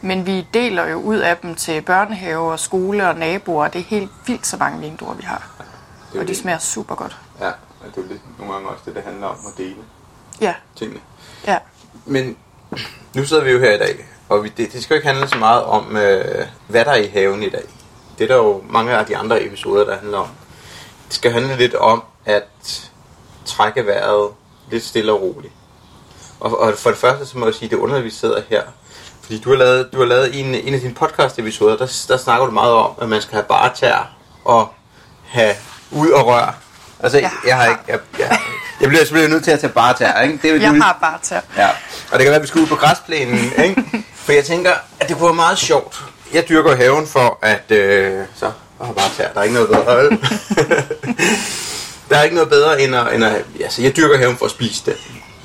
Men 0.02 0.26
vi 0.26 0.48
deler 0.54 0.88
jo 0.88 0.98
ud 0.98 1.18
af 1.18 1.38
dem 1.38 1.56
til 1.56 1.82
børnehave 1.82 2.52
og 2.52 2.60
skole 2.60 3.10
og 3.10 3.16
naboer, 3.16 3.68
det 3.68 3.80
er 3.80 3.86
helt 3.86 4.12
vildt 4.28 4.48
så 4.48 4.58
mange 4.58 4.80
vindruer, 4.80 5.14
vi 5.14 5.24
har. 5.24 5.48
Ja, 6.16 6.20
og 6.20 6.28
de 6.28 6.36
smager 6.36 6.58
super 6.58 6.96
godt. 6.96 7.18
Ja, 7.40 7.46
det 7.46 7.54
er 7.98 8.02
jo 8.02 8.04
lidt 8.08 8.40
nogle 8.40 8.54
gange 8.54 8.70
også 8.70 8.84
det, 8.86 8.96
det 8.96 9.04
handler 9.04 9.28
om 9.28 9.38
at 9.48 9.58
dele 9.58 9.76
ja. 10.42 10.54
tingene. 10.76 11.00
Ja. 11.48 11.58
Men 12.06 12.38
nu 13.16 13.26
sidder 13.26 13.44
vi 13.44 13.52
jo 13.52 13.60
her 13.60 13.74
i 13.76 13.78
dag, 13.78 14.06
og 14.30 14.44
vi, 14.44 14.50
det, 14.58 14.74
det 14.74 14.84
skal 14.84 14.94
jo 14.94 14.98
ikke 14.98 15.08
handle 15.08 15.28
så 15.28 15.38
meget 15.38 15.64
om, 15.64 15.98
øh, 15.98 16.46
hvad 16.68 16.86
der 16.86 16.92
er 16.92 16.96
i 16.96 17.08
haven 17.08 17.44
i 17.44 17.50
dag. 17.50 17.64
Det 18.18 18.24
er 18.24 18.28
der 18.28 18.36
jo 18.36 18.64
mange 18.70 18.98
af 18.98 19.06
de 19.06 19.18
andre 19.18 19.46
episoder, 19.46 19.86
der 19.86 19.98
handler 19.98 20.18
om. 20.18 20.28
Det 21.08 21.16
skal 21.16 21.32
handle 21.32 21.56
lidt 21.58 21.76
om 21.76 22.04
at 22.26 22.90
trække 23.46 23.86
vejret 23.86 24.30
lidt 24.72 24.84
stille 24.84 25.12
og 25.12 25.22
roligt. 25.22 25.54
Og, 26.40 26.60
og 26.60 26.74
for 26.78 26.90
det 26.90 27.00
første, 27.00 27.26
så 27.26 27.38
må 27.38 27.46
jeg 27.46 27.54
sige, 27.54 27.70
det 27.70 27.76
er 27.76 27.80
underligt, 27.80 28.06
at 28.06 28.06
vi 28.06 28.10
sidder 28.10 28.42
her. 28.50 28.64
Fordi 29.22 29.40
du 29.40 29.50
har 29.50 29.58
lavet, 29.58 29.90
du 29.94 30.00
har 30.00 30.06
lavet 30.06 30.40
en, 30.40 30.56
en 30.56 30.74
af 30.74 30.80
dine 30.80 30.94
podcast-episoder, 30.94 31.78
der, 31.78 32.06
der 32.08 32.18
snakker 32.18 32.46
du 32.46 32.52
meget 32.52 32.74
om, 32.74 32.92
at 33.02 33.10
man 33.10 33.22
skal 33.22 33.34
have 33.34 33.46
bare 33.46 33.76
tær 33.76 34.16
og 34.46 34.74
have 35.26 35.56
ud 35.92 36.10
og 36.10 36.28
rør. 36.28 36.58
Altså, 37.00 37.20
jeg, 37.20 37.32
jeg 37.48 37.58
har 37.58 37.66
ikke... 37.66 37.82
Jeg, 37.88 38.00
jeg, 38.20 38.40
jeg 38.82 38.90
bliver 38.90 39.04
selvfølgelig 39.04 39.34
nødt 39.34 39.44
til 39.44 39.52
at 39.52 39.60
tage 39.60 39.74
bare 39.74 39.98
tær, 39.98 40.22
ikke? 40.22 40.40
Det 40.42 40.50
er 40.50 40.56
jo, 40.56 40.62
jeg 40.62 40.72
har 40.72 40.98
bare 41.02 41.20
tær. 41.22 41.40
Ja, 41.58 41.70
og 42.12 42.12
det 42.12 42.20
kan 42.20 42.26
være, 42.26 42.36
at 42.36 42.42
vi 42.42 42.48
skal 42.48 42.62
ud 42.62 42.68
på 42.68 42.76
græsplænen, 42.76 43.52
ikke? 43.64 43.84
For 44.26 44.32
jeg 44.32 44.44
tænker, 44.44 44.72
at 45.00 45.10
det 45.10 45.18
kunne 45.18 45.26
være 45.26 45.36
meget 45.36 45.58
sjovt. 45.58 46.04
Jeg 46.34 46.50
dyrker 46.50 46.76
haven 46.76 47.08
for, 47.08 47.40
at... 47.42 47.72
Øh, 47.72 48.24
så, 48.36 48.52
har 48.82 48.94
bare 48.94 49.10
tær. 49.18 49.34
Der 49.34 49.40
er 49.40 49.44
ikke 49.44 49.56
noget 49.56 49.70
bedre. 49.70 50.04
der 52.10 52.18
er 52.18 52.24
ikke 52.24 52.36
noget 52.36 52.50
bedre, 52.50 52.82
end 52.82 52.96
at... 52.96 53.16
End 53.16 53.24
at 53.24 53.46
altså, 53.60 53.82
jeg 53.82 53.96
dyrker 53.96 54.18
haven 54.18 54.38
for 54.38 54.46
at 54.46 54.52
spise 54.52 54.86
det. 54.86 54.96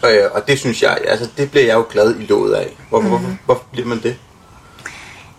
Og, 0.02 0.12
øh, 0.12 0.30
og 0.32 0.48
det 0.48 0.58
synes 0.58 0.82
jeg... 0.82 0.98
Altså, 1.04 1.28
det 1.36 1.50
bliver 1.50 1.66
jeg 1.66 1.74
jo 1.74 1.86
glad 1.90 2.20
i 2.20 2.26
låget 2.26 2.54
af. 2.54 2.76
Hvorfor, 2.88 3.08
mm. 3.08 3.08
hvorfor, 3.08 3.36
hvorfor 3.44 3.64
bliver 3.72 3.88
man 3.88 4.02
det? 4.02 4.16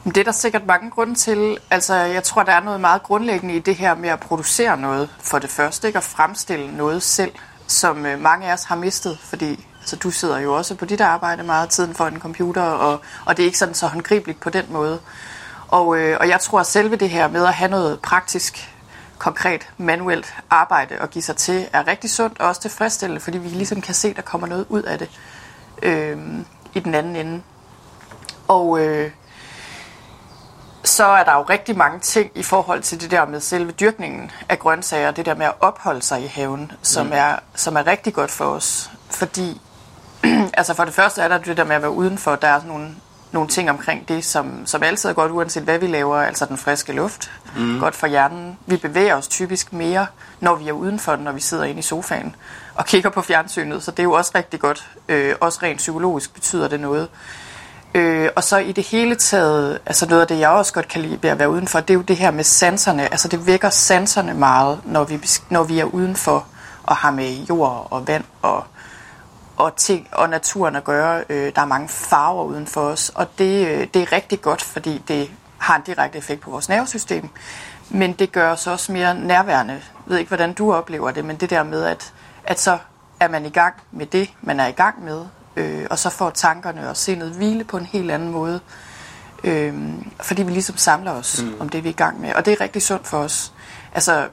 Det 0.05 0.17
er 0.17 0.24
der 0.24 0.31
sikkert 0.31 0.65
mange 0.67 0.91
grunde 0.91 1.15
til. 1.15 1.57
Altså, 1.71 1.95
jeg 1.95 2.24
tror, 2.24 2.43
der 2.43 2.51
er 2.51 2.63
noget 2.63 2.81
meget 2.81 3.03
grundlæggende 3.03 3.55
i 3.55 3.60
det 3.60 3.75
her 3.75 3.95
med 3.95 4.10
at 4.10 4.19
producere 4.19 4.77
noget 4.77 5.10
for 5.21 5.39
det 5.39 5.50
første, 5.50 5.88
ikke? 5.88 5.98
at 5.98 6.03
fremstille 6.03 6.77
noget 6.77 7.03
selv, 7.03 7.31
som 7.67 8.05
øh, 8.05 8.19
mange 8.19 8.47
af 8.47 8.53
os 8.53 8.63
har 8.63 8.75
mistet, 8.75 9.19
fordi 9.19 9.65
altså, 9.79 9.95
du 9.95 10.12
sidder 10.12 10.39
jo 10.39 10.55
også 10.55 10.75
på 10.75 10.86
dit 10.86 11.01
arbejde 11.01 11.43
meget 11.43 11.69
tiden 11.69 11.93
for 11.93 12.07
en 12.07 12.19
computer, 12.19 12.62
og, 12.62 13.01
og 13.25 13.38
det 13.38 13.43
er 13.43 13.45
ikke 13.45 13.57
sådan 13.57 13.74
så 13.74 13.88
håndgribeligt 13.88 14.39
på 14.39 14.50
den 14.50 14.65
måde. 14.69 15.00
Og, 15.67 15.97
øh, 15.97 16.17
og 16.19 16.29
jeg 16.29 16.39
tror, 16.39 16.59
at 16.59 16.67
selve 16.67 16.95
det 16.95 17.09
her 17.09 17.27
med 17.27 17.45
at 17.45 17.53
have 17.53 17.71
noget 17.71 18.00
praktisk, 18.00 18.74
konkret, 19.17 19.69
manuelt 19.77 20.33
arbejde 20.50 20.95
og 21.00 21.09
give 21.09 21.21
sig 21.21 21.36
til, 21.36 21.67
er 21.74 21.88
rigtig 21.88 22.09
sundt 22.09 22.39
og 22.39 22.47
også 22.47 22.62
tilfredsstillende, 22.62 23.21
fordi 23.21 23.38
vi 23.38 23.47
ligesom 23.47 23.81
kan 23.81 23.93
se, 23.93 24.07
at 24.07 24.15
der 24.15 24.21
kommer 24.21 24.47
noget 24.47 24.65
ud 24.69 24.81
af 24.83 25.00
det 25.00 25.09
øh, 25.83 26.17
i 26.74 26.79
den 26.79 26.95
anden 26.95 27.15
ende. 27.15 27.41
Og... 28.47 28.79
Øh, 28.79 29.12
så 30.88 31.06
er 31.06 31.24
der 31.24 31.34
jo 31.34 31.41
rigtig 31.41 31.77
mange 31.77 32.00
ting 32.00 32.32
i 32.36 32.44
forhold 32.44 32.82
til 32.82 33.01
det 33.01 33.12
der 33.12 33.25
med 33.25 33.39
selve 33.39 33.72
dyrkningen 33.72 34.32
af 34.50 34.60
grøntsager, 34.60 35.12
det 35.12 35.25
der 35.25 35.36
med 35.36 35.46
at 35.46 35.53
opholde 35.60 36.01
sig 36.01 36.24
i 36.24 36.27
haven, 36.27 36.72
som, 36.82 37.06
mm. 37.06 37.12
er, 37.15 37.36
som 37.56 37.77
er 37.77 37.88
rigtig 37.88 38.13
godt 38.13 38.32
for 38.32 38.46
os. 38.46 38.91
Fordi, 39.10 39.62
altså 40.60 40.74
for 40.74 40.86
det 40.86 40.94
første 40.94 41.22
er 41.22 41.27
der 41.27 41.38
det 41.38 41.58
der 41.58 41.63
med 41.63 41.75
at 41.75 41.82
være 41.82 41.91
udenfor, 41.91 42.36
der 42.36 42.48
er 42.48 42.60
sådan 42.60 42.70
nogle, 42.70 42.96
nogle 43.32 43.50
ting 43.50 43.70
omkring 43.70 44.08
det, 44.08 44.25
som, 44.25 44.65
som 44.65 44.84
altid 44.84 45.10
er 45.10 45.13
godt, 45.13 45.32
uanset 45.32 45.63
hvad 45.63 45.79
vi 45.79 45.88
laver, 45.88 46.17
altså 46.17 46.46
den 46.46 46.58
friske 46.58 46.94
luft, 46.94 47.32
mm. 47.58 47.79
godt 47.79 47.96
for 47.96 48.08
hjernen. 48.08 48.58
Vi 48.65 48.77
bevæger 48.77 49.15
os 49.15 49.27
typisk 49.27 49.74
mere, 49.74 50.08
når 50.39 50.56
vi 50.56 50.67
er 50.67 50.74
udenfor, 50.74 51.15
når 51.15 51.32
vi 51.32 51.41
sidder 51.41 51.63
inde 51.63 51.79
i 51.79 51.84
sofaen 51.84 52.36
og 52.75 52.86
kigger 52.86 53.10
på 53.10 53.22
fjernsynet, 53.22 53.84
så 53.84 53.91
det 53.91 54.00
er 54.00 54.03
jo 54.03 54.13
også 54.13 54.32
rigtig 54.36 54.60
godt. 54.60 54.89
Øh, 55.10 55.36
også 55.41 55.60
rent 55.63 55.77
psykologisk 55.77 56.34
betyder 56.34 56.67
det 56.67 56.79
noget. 56.79 57.10
Øh, 57.94 58.29
og 58.36 58.44
så 58.44 58.58
i 58.58 58.72
det 58.72 58.84
hele 58.84 59.15
taget, 59.15 59.79
altså 59.86 60.06
noget 60.06 60.22
af 60.22 60.27
det, 60.27 60.39
jeg 60.39 60.50
også 60.50 60.74
godt 60.74 60.88
kan 60.88 61.01
lide 61.01 61.20
ved 61.24 61.29
at 61.29 61.39
være 61.39 61.50
udenfor, 61.50 61.79
det 61.79 61.89
er 61.89 61.94
jo 61.94 62.01
det 62.01 62.17
her 62.17 62.32
med 62.32 62.44
sanserne. 62.44 63.01
Altså 63.03 63.27
det 63.27 63.48
vækker 63.48 63.70
sanserne 63.70 64.34
meget, 64.34 64.79
når 64.86 65.03
vi, 65.03 65.22
når 65.50 65.63
vi 65.63 65.79
er 65.79 65.86
udenfor 65.86 66.46
og 66.84 66.96
har 66.96 67.12
med 67.12 67.46
jord 67.50 67.88
og 67.91 68.08
vand 68.08 68.24
og 68.41 68.63
og 69.58 69.75
ting 69.75 70.08
og 70.12 70.29
naturen 70.29 70.75
at 70.75 70.84
gøre. 70.84 71.24
Øh, 71.29 71.51
der 71.56 71.62
er 71.62 71.65
mange 71.65 71.88
farver 71.88 72.44
udenfor 72.44 72.82
os, 72.82 73.12
og 73.15 73.27
det, 73.38 73.67
øh, 73.67 73.88
det 73.94 74.01
er 74.01 74.12
rigtig 74.12 74.41
godt, 74.41 74.62
fordi 74.62 75.03
det 75.08 75.32
har 75.58 75.75
en 75.75 75.82
direkte 75.82 76.17
effekt 76.17 76.41
på 76.41 76.51
vores 76.51 76.70
nervesystem. 76.70 77.29
Men 77.89 78.13
det 78.13 78.32
gør 78.32 78.51
os 78.51 78.67
også 78.67 78.91
mere 78.91 79.15
nærværende. 79.15 79.74
Jeg 79.74 79.82
ved 80.06 80.17
ikke, 80.17 80.27
hvordan 80.27 80.53
du 80.53 80.74
oplever 80.74 81.12
det, 81.12 81.25
men 81.25 81.36
det 81.36 81.50
der 81.50 81.63
med, 81.63 81.84
at, 81.84 82.13
at 82.44 82.60
så 82.60 82.77
er 83.20 83.27
man 83.27 83.46
i 83.46 83.50
gang 83.50 83.74
med 83.91 84.06
det, 84.06 84.29
man 84.41 84.60
er 84.60 84.67
i 84.67 84.72
gang 84.72 85.03
med, 85.03 85.25
øh, 85.57 85.87
og 85.89 85.99
så 85.99 86.09
får 86.09 86.29
tankerne 86.29 86.89
og 86.89 86.97
sindet 86.97 87.31
hvile 87.31 87.63
på 87.63 87.77
en 87.77 87.85
helt 87.85 88.11
anden 88.11 88.31
måde. 88.31 88.59
Øh, 89.43 89.73
fordi 90.21 90.43
vi 90.43 90.51
ligesom 90.51 90.77
samler 90.77 91.11
os 91.11 91.43
mm. 91.43 91.55
om 91.59 91.69
det, 91.69 91.83
vi 91.83 91.89
er 91.89 91.93
i 91.93 91.95
gang 91.95 92.21
med. 92.21 92.33
Og 92.33 92.45
det 92.45 92.53
er 92.53 92.61
rigtig 92.61 92.81
sundt 92.81 93.07
for 93.07 93.17
os. 93.17 93.53
Altså, 93.93 94.27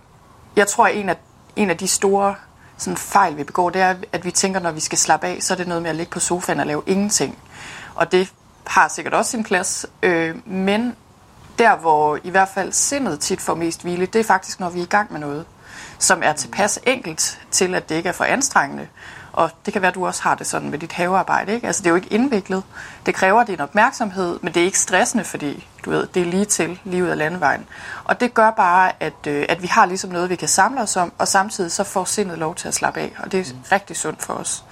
jeg 0.56 0.66
tror, 0.66 0.86
at 0.86 0.96
en 0.96 1.08
af, 1.08 1.16
en 1.56 1.70
af 1.70 1.76
de 1.76 1.88
store 1.88 2.34
sådan 2.78 2.96
fejl, 2.96 3.36
vi 3.36 3.44
begår, 3.44 3.70
det 3.70 3.82
er, 3.82 3.94
at 4.12 4.24
vi 4.24 4.30
tænker, 4.30 4.60
når 4.60 4.70
vi 4.70 4.80
skal 4.80 4.98
slappe 4.98 5.26
af, 5.26 5.38
så 5.40 5.54
er 5.54 5.56
det 5.56 5.68
noget 5.68 5.82
med 5.82 5.90
at 5.90 5.96
ligge 5.96 6.10
på 6.10 6.20
sofaen 6.20 6.60
og 6.60 6.66
lave 6.66 6.82
ingenting. 6.86 7.38
Og 7.94 8.12
det 8.12 8.32
har 8.66 8.88
sikkert 8.88 9.14
også 9.14 9.30
sin 9.30 9.44
plads. 9.44 9.86
Øh, 10.02 10.48
men 10.48 10.96
der, 11.58 11.76
hvor 11.76 12.18
i 12.24 12.30
hvert 12.30 12.48
fald 12.48 12.72
sindet 12.72 13.20
tit 13.20 13.40
får 13.40 13.54
mest 13.54 13.82
hvile, 13.82 14.06
det 14.06 14.20
er 14.20 14.24
faktisk, 14.24 14.60
når 14.60 14.70
vi 14.70 14.78
er 14.78 14.82
i 14.82 14.86
gang 14.86 15.12
med 15.12 15.20
noget, 15.20 15.44
som 15.98 16.22
er 16.22 16.32
tilpas 16.32 16.78
enkelt 16.86 17.40
til, 17.50 17.74
at 17.74 17.88
det 17.88 17.94
ikke 17.94 18.08
er 18.08 18.12
for 18.12 18.24
anstrengende. 18.24 18.88
Og 19.34 19.50
det 19.64 19.72
kan 19.72 19.82
være, 19.82 19.88
at 19.88 19.94
du 19.94 20.06
også 20.06 20.22
har 20.22 20.34
det 20.34 20.46
sådan 20.46 20.70
med 20.70 20.78
dit 20.78 20.92
havearbejde. 20.92 21.54
Ikke? 21.54 21.66
Altså, 21.66 21.82
det 21.82 21.86
er 21.86 21.90
jo 21.90 21.96
ikke 21.96 22.12
indviklet. 22.12 22.62
Det 23.06 23.14
kræver 23.14 23.44
din 23.44 23.60
opmærksomhed, 23.60 24.38
men 24.42 24.54
det 24.54 24.60
er 24.60 24.64
ikke 24.64 24.78
stressende, 24.78 25.24
fordi 25.24 25.68
du 25.84 25.90
ved, 25.90 26.06
det 26.06 26.22
er 26.22 26.26
lige 26.26 26.44
til, 26.44 26.80
lige 26.84 27.04
ud 27.04 27.08
af 27.08 27.18
landevejen. 27.18 27.66
Og 28.04 28.20
det 28.20 28.34
gør 28.34 28.50
bare, 28.50 28.92
at, 29.00 29.26
øh, 29.26 29.46
at 29.48 29.62
vi 29.62 29.66
har 29.66 29.86
ligesom 29.86 30.10
noget, 30.10 30.30
vi 30.30 30.36
kan 30.36 30.48
samle 30.48 30.80
os 30.80 30.96
om, 30.96 31.12
og 31.18 31.28
samtidig 31.28 31.72
så 31.72 31.84
får 31.84 32.04
sindet 32.04 32.38
lov 32.38 32.54
til 32.54 32.68
at 32.68 32.74
slappe 32.74 33.00
af. 33.00 33.12
Og 33.18 33.32
det 33.32 33.40
er 33.40 33.52
mm. 33.52 33.58
rigtig 33.72 33.96
sundt 33.96 34.22
for 34.22 34.34
os. 34.34 34.64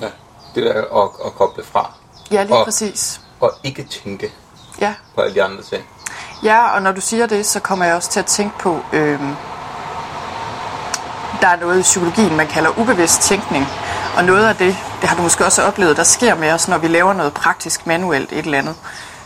Ja, 0.00 0.08
det 0.54 0.64
der 0.64 1.02
at, 1.02 1.10
at 1.26 1.34
koble 1.34 1.64
fra. 1.64 1.92
Ja, 2.30 2.42
lige 2.42 2.56
og, 2.56 2.64
præcis. 2.64 3.20
Og 3.40 3.52
ikke 3.64 3.84
tænke 3.84 4.32
ja. 4.80 4.94
på 5.14 5.20
alle 5.20 5.34
de 5.34 5.42
andre 5.42 5.62
ting. 5.62 5.84
Ja, 6.42 6.74
og 6.74 6.82
når 6.82 6.92
du 6.92 7.00
siger 7.00 7.26
det, 7.26 7.46
så 7.46 7.60
kommer 7.60 7.84
jeg 7.84 7.94
også 7.94 8.10
til 8.10 8.20
at 8.20 8.26
tænke 8.26 8.58
på, 8.58 8.80
øh, 8.92 9.20
der 11.40 11.48
er 11.48 11.60
noget 11.60 11.78
i 11.78 11.82
psykologien, 11.82 12.36
man 12.36 12.46
kalder 12.46 12.78
ubevidst 12.78 13.20
tænkning. 13.20 13.66
Og 14.16 14.24
noget 14.24 14.46
af 14.46 14.56
det, 14.56 14.76
det 15.00 15.08
har 15.08 15.16
du 15.16 15.22
måske 15.22 15.44
også 15.44 15.62
oplevet, 15.62 15.96
der 15.96 16.02
sker 16.02 16.34
med 16.34 16.52
os, 16.52 16.68
når 16.68 16.78
vi 16.78 16.88
laver 16.88 17.12
noget 17.12 17.32
praktisk 17.32 17.86
manuelt 17.86 18.32
et 18.32 18.44
eller 18.44 18.58
andet, 18.58 18.76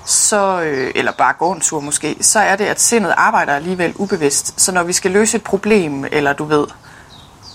så, 0.04 0.60
øh, 0.60 0.92
eller 0.94 1.12
bare 1.12 1.32
går 1.38 1.54
en 1.54 1.60
tur 1.60 1.80
måske, 1.80 2.16
så 2.20 2.38
er 2.38 2.56
det, 2.56 2.64
at 2.64 2.80
sindet 2.80 3.14
arbejder 3.16 3.54
alligevel 3.54 3.94
ubevidst. 3.96 4.60
Så 4.60 4.72
når 4.72 4.82
vi 4.82 4.92
skal 4.92 5.10
løse 5.10 5.36
et 5.36 5.44
problem, 5.44 6.04
eller 6.12 6.32
du 6.32 6.44
ved, 6.44 6.66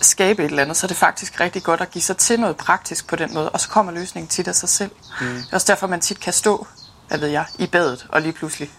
skabe 0.01 0.43
et 0.43 0.49
eller 0.49 0.63
andet, 0.63 0.77
så 0.77 0.85
er 0.85 0.87
det 0.87 0.97
faktisk 0.97 1.39
rigtig 1.39 1.63
godt 1.63 1.81
at 1.81 1.91
give 1.91 2.01
sig 2.01 2.17
til 2.17 2.39
noget 2.39 2.57
praktisk 2.57 3.07
på 3.07 3.15
den 3.15 3.33
måde, 3.33 3.49
og 3.49 3.59
så 3.59 3.69
kommer 3.69 3.91
løsningen 3.91 4.27
tit 4.27 4.47
af 4.47 4.55
sig 4.55 4.69
selv. 4.69 4.91
Mm. 5.21 5.27
Det 5.27 5.47
er 5.51 5.55
også 5.55 5.67
derfor, 5.67 5.87
man 5.87 6.01
tit 6.01 6.19
kan 6.19 6.33
stå, 6.33 6.67
hvad 7.07 7.17
ved 7.17 7.27
jeg, 7.27 7.45
i 7.57 7.67
badet, 7.67 8.05
og 8.09 8.21
lige 8.21 8.33
pludselig 8.33 8.69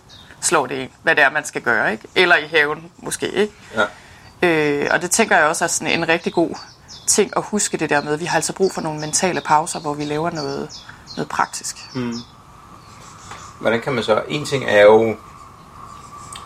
slår 0.41 0.67
det 0.67 0.83
en, 0.83 0.89
hvad 1.03 1.17
det 1.17 1.25
er, 1.25 1.31
man 1.31 1.45
skal 1.45 1.63
gøre, 1.63 1.93
ikke? 1.93 2.09
Eller 2.15 2.37
i 2.37 2.47
haven, 2.47 2.85
måske, 2.99 3.29
ikke? 3.29 3.53
Ja. 3.77 3.85
Øh, 4.43 4.87
og 4.91 5.03
det 5.03 5.11
tænker 5.11 5.37
jeg 5.37 5.47
også 5.47 5.65
er 5.65 5.69
sådan 5.69 6.01
en 6.01 6.09
rigtig 6.09 6.33
god 6.33 6.51
ting 7.07 7.33
at 7.37 7.45
huske 7.45 7.77
det 7.77 7.91
der 7.91 8.03
med. 8.03 8.17
Vi 8.17 8.25
har 8.25 8.37
altså 8.37 8.53
brug 8.53 8.73
for 8.75 8.81
nogle 8.81 9.01
mentale 9.01 9.41
pauser, 9.41 9.81
hvor 9.81 9.95
vi 9.95 10.05
laver 10.05 10.31
noget, 10.31 10.71
noget 11.17 11.29
praktisk. 11.29 11.77
Mm. 11.95 12.15
Hvordan 13.61 13.81
kan 13.81 13.93
man 13.93 14.05
så... 14.05 14.23
En 14.29 14.47
ting 14.47 14.65
er 14.65 14.83
jo... 14.83 15.17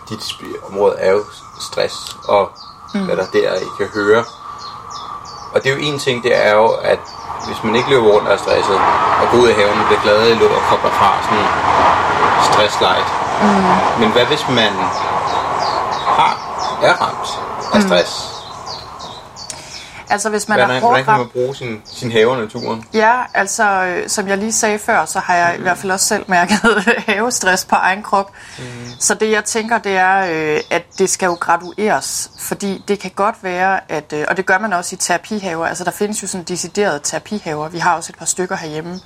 Dit 0.08 0.18
område 0.70 0.96
er 0.98 1.10
jo 1.10 1.24
stress, 1.60 1.94
og 2.28 2.50
mm. 2.94 3.04
hvad 3.04 3.16
der 3.16 3.26
der 3.26 3.54
I 3.54 3.68
kan 3.78 3.88
høre. 3.94 4.24
Og 5.54 5.62
det 5.62 5.72
er 5.72 5.74
jo 5.76 5.80
en 5.82 5.98
ting, 5.98 6.22
det 6.22 6.46
er 6.46 6.54
jo, 6.54 6.66
at 6.66 6.98
hvis 7.46 7.64
man 7.64 7.76
ikke 7.76 7.90
løber 7.90 8.08
rundt 8.12 8.28
og 8.28 8.34
er 8.34 8.38
stresset, 8.38 8.76
og 9.20 9.24
går 9.30 9.38
ud 9.38 9.48
i 9.48 9.52
haven 9.52 9.78
og 9.80 9.86
bliver 9.86 10.02
glad 10.02 10.18
i 10.28 10.32
og 10.32 10.62
kobler 10.68 10.90
fra 10.90 11.10
sådan 11.26 11.46
stresslight. 12.48 13.08
Mm. 13.42 14.00
Men 14.00 14.12
hvad 14.12 14.26
hvis 14.26 14.44
man 14.48 14.72
har, 16.16 16.32
er 16.82 16.94
ramt 17.02 17.51
af 17.72 17.80
mm. 17.80 17.86
stress. 17.86 18.42
Altså 20.12 20.30
hvis 20.30 20.48
man 20.48 20.58
hvordan, 20.58 20.76
er 20.76 20.80
hårdt 20.80 21.04
hvordan 21.04 21.04
kan 21.04 21.18
man 21.18 21.28
bruge 21.28 21.54
sin, 21.54 21.82
sin 21.84 22.12
have 22.12 22.30
og 22.30 22.36
naturen? 22.36 22.84
Ja, 22.94 23.12
altså 23.34 23.64
øh, 23.64 24.08
som 24.08 24.28
jeg 24.28 24.38
lige 24.38 24.52
sagde 24.52 24.78
før, 24.78 25.04
så 25.04 25.18
har 25.18 25.34
jeg 25.34 25.54
mm. 25.54 25.60
i 25.60 25.62
hvert 25.62 25.78
fald 25.78 25.92
også 25.92 26.06
selv 26.06 26.24
mærket 26.28 26.58
havestress 27.08 27.64
på 27.64 27.74
egen 27.74 28.02
krop. 28.02 28.32
Mm. 28.58 28.64
Så 28.98 29.14
det 29.14 29.30
jeg 29.30 29.44
tænker, 29.44 29.78
det 29.78 29.92
er, 29.92 30.26
øh, 30.30 30.60
at 30.70 30.82
det 30.98 31.10
skal 31.10 31.26
jo 31.26 31.36
gradueres, 31.40 32.30
fordi 32.38 32.84
det 32.88 32.98
kan 32.98 33.10
godt 33.14 33.36
være, 33.42 33.92
at, 33.92 34.12
øh, 34.12 34.24
og 34.28 34.36
det 34.36 34.46
gør 34.46 34.58
man 34.58 34.72
også 34.72 34.94
i 34.94 34.98
terapihaver, 34.98 35.66
altså 35.66 35.84
der 35.84 35.90
findes 35.90 36.22
jo 36.22 36.28
sådan 36.28 36.44
deciderede 36.44 37.00
terapihaver. 37.02 37.68
Vi 37.68 37.78
har 37.78 37.96
også 37.96 38.12
et 38.12 38.18
par 38.18 38.26
stykker 38.26 38.56
herhjemme. 38.56 39.00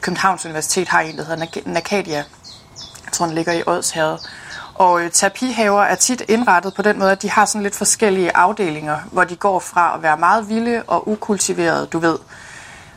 Københavns 0.00 0.44
Universitet 0.44 0.88
har 0.88 1.00
en, 1.00 1.16
der 1.16 1.24
hedder 1.24 1.62
Nakadia. 1.66 2.16
Jeg 3.04 3.12
tror, 3.12 3.26
den 3.26 3.34
ligger 3.34 3.52
i 3.52 3.62
Odsherred 3.66 4.18
og 4.82 5.02
øh, 5.02 5.10
terapihaver 5.10 5.82
er 5.82 5.94
tit 5.94 6.22
indrettet 6.28 6.74
på 6.74 6.82
den 6.82 6.98
måde, 6.98 7.12
at 7.12 7.22
de 7.22 7.30
har 7.30 7.44
sådan 7.44 7.62
lidt 7.62 7.74
forskellige 7.74 8.36
afdelinger, 8.36 8.98
hvor 9.12 9.24
de 9.24 9.36
går 9.36 9.58
fra 9.58 9.94
at 9.94 10.02
være 10.02 10.16
meget 10.16 10.48
vilde 10.48 10.82
og 10.86 11.08
ukultiverede, 11.08 11.86
du 11.86 11.98
ved, 11.98 12.18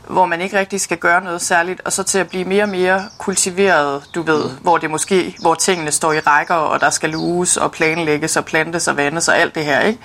hvor 0.08 0.26
man 0.26 0.40
ikke 0.40 0.58
rigtig 0.58 0.80
skal 0.80 0.98
gøre 0.98 1.24
noget 1.24 1.42
særligt, 1.42 1.80
og 1.84 1.92
så 1.92 2.02
til 2.02 2.18
at 2.18 2.28
blive 2.28 2.44
mere 2.44 2.62
og 2.62 2.68
mere 2.68 3.04
kultiveret, 3.18 4.04
du 4.14 4.22
ved, 4.22 4.44
mm. 4.44 4.56
hvor 4.62 4.78
det 4.78 4.90
måske, 4.90 5.36
hvor 5.40 5.54
tingene 5.54 5.92
står 5.92 6.12
i 6.12 6.20
rækker, 6.20 6.54
og 6.54 6.80
der 6.80 6.90
skal 6.90 7.10
luges 7.10 7.56
og 7.56 7.72
planlægges 7.72 8.36
og 8.36 8.44
plantes 8.44 8.88
og 8.88 8.96
vandes 8.96 9.28
og 9.28 9.38
alt 9.38 9.54
det 9.54 9.64
her, 9.64 9.80
ikke? 9.80 10.00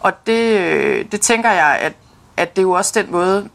Og 0.00 0.26
det, 0.26 0.60
øh, 0.60 1.04
det 1.12 1.20
tænker 1.20 1.50
jeg, 1.52 1.78
at, 1.80 1.92
at 2.36 2.56
det 2.56 2.58
er 2.58 2.62
jo 2.62 2.72
også 2.72 2.92
den 2.94 3.06
måde, 3.10 3.48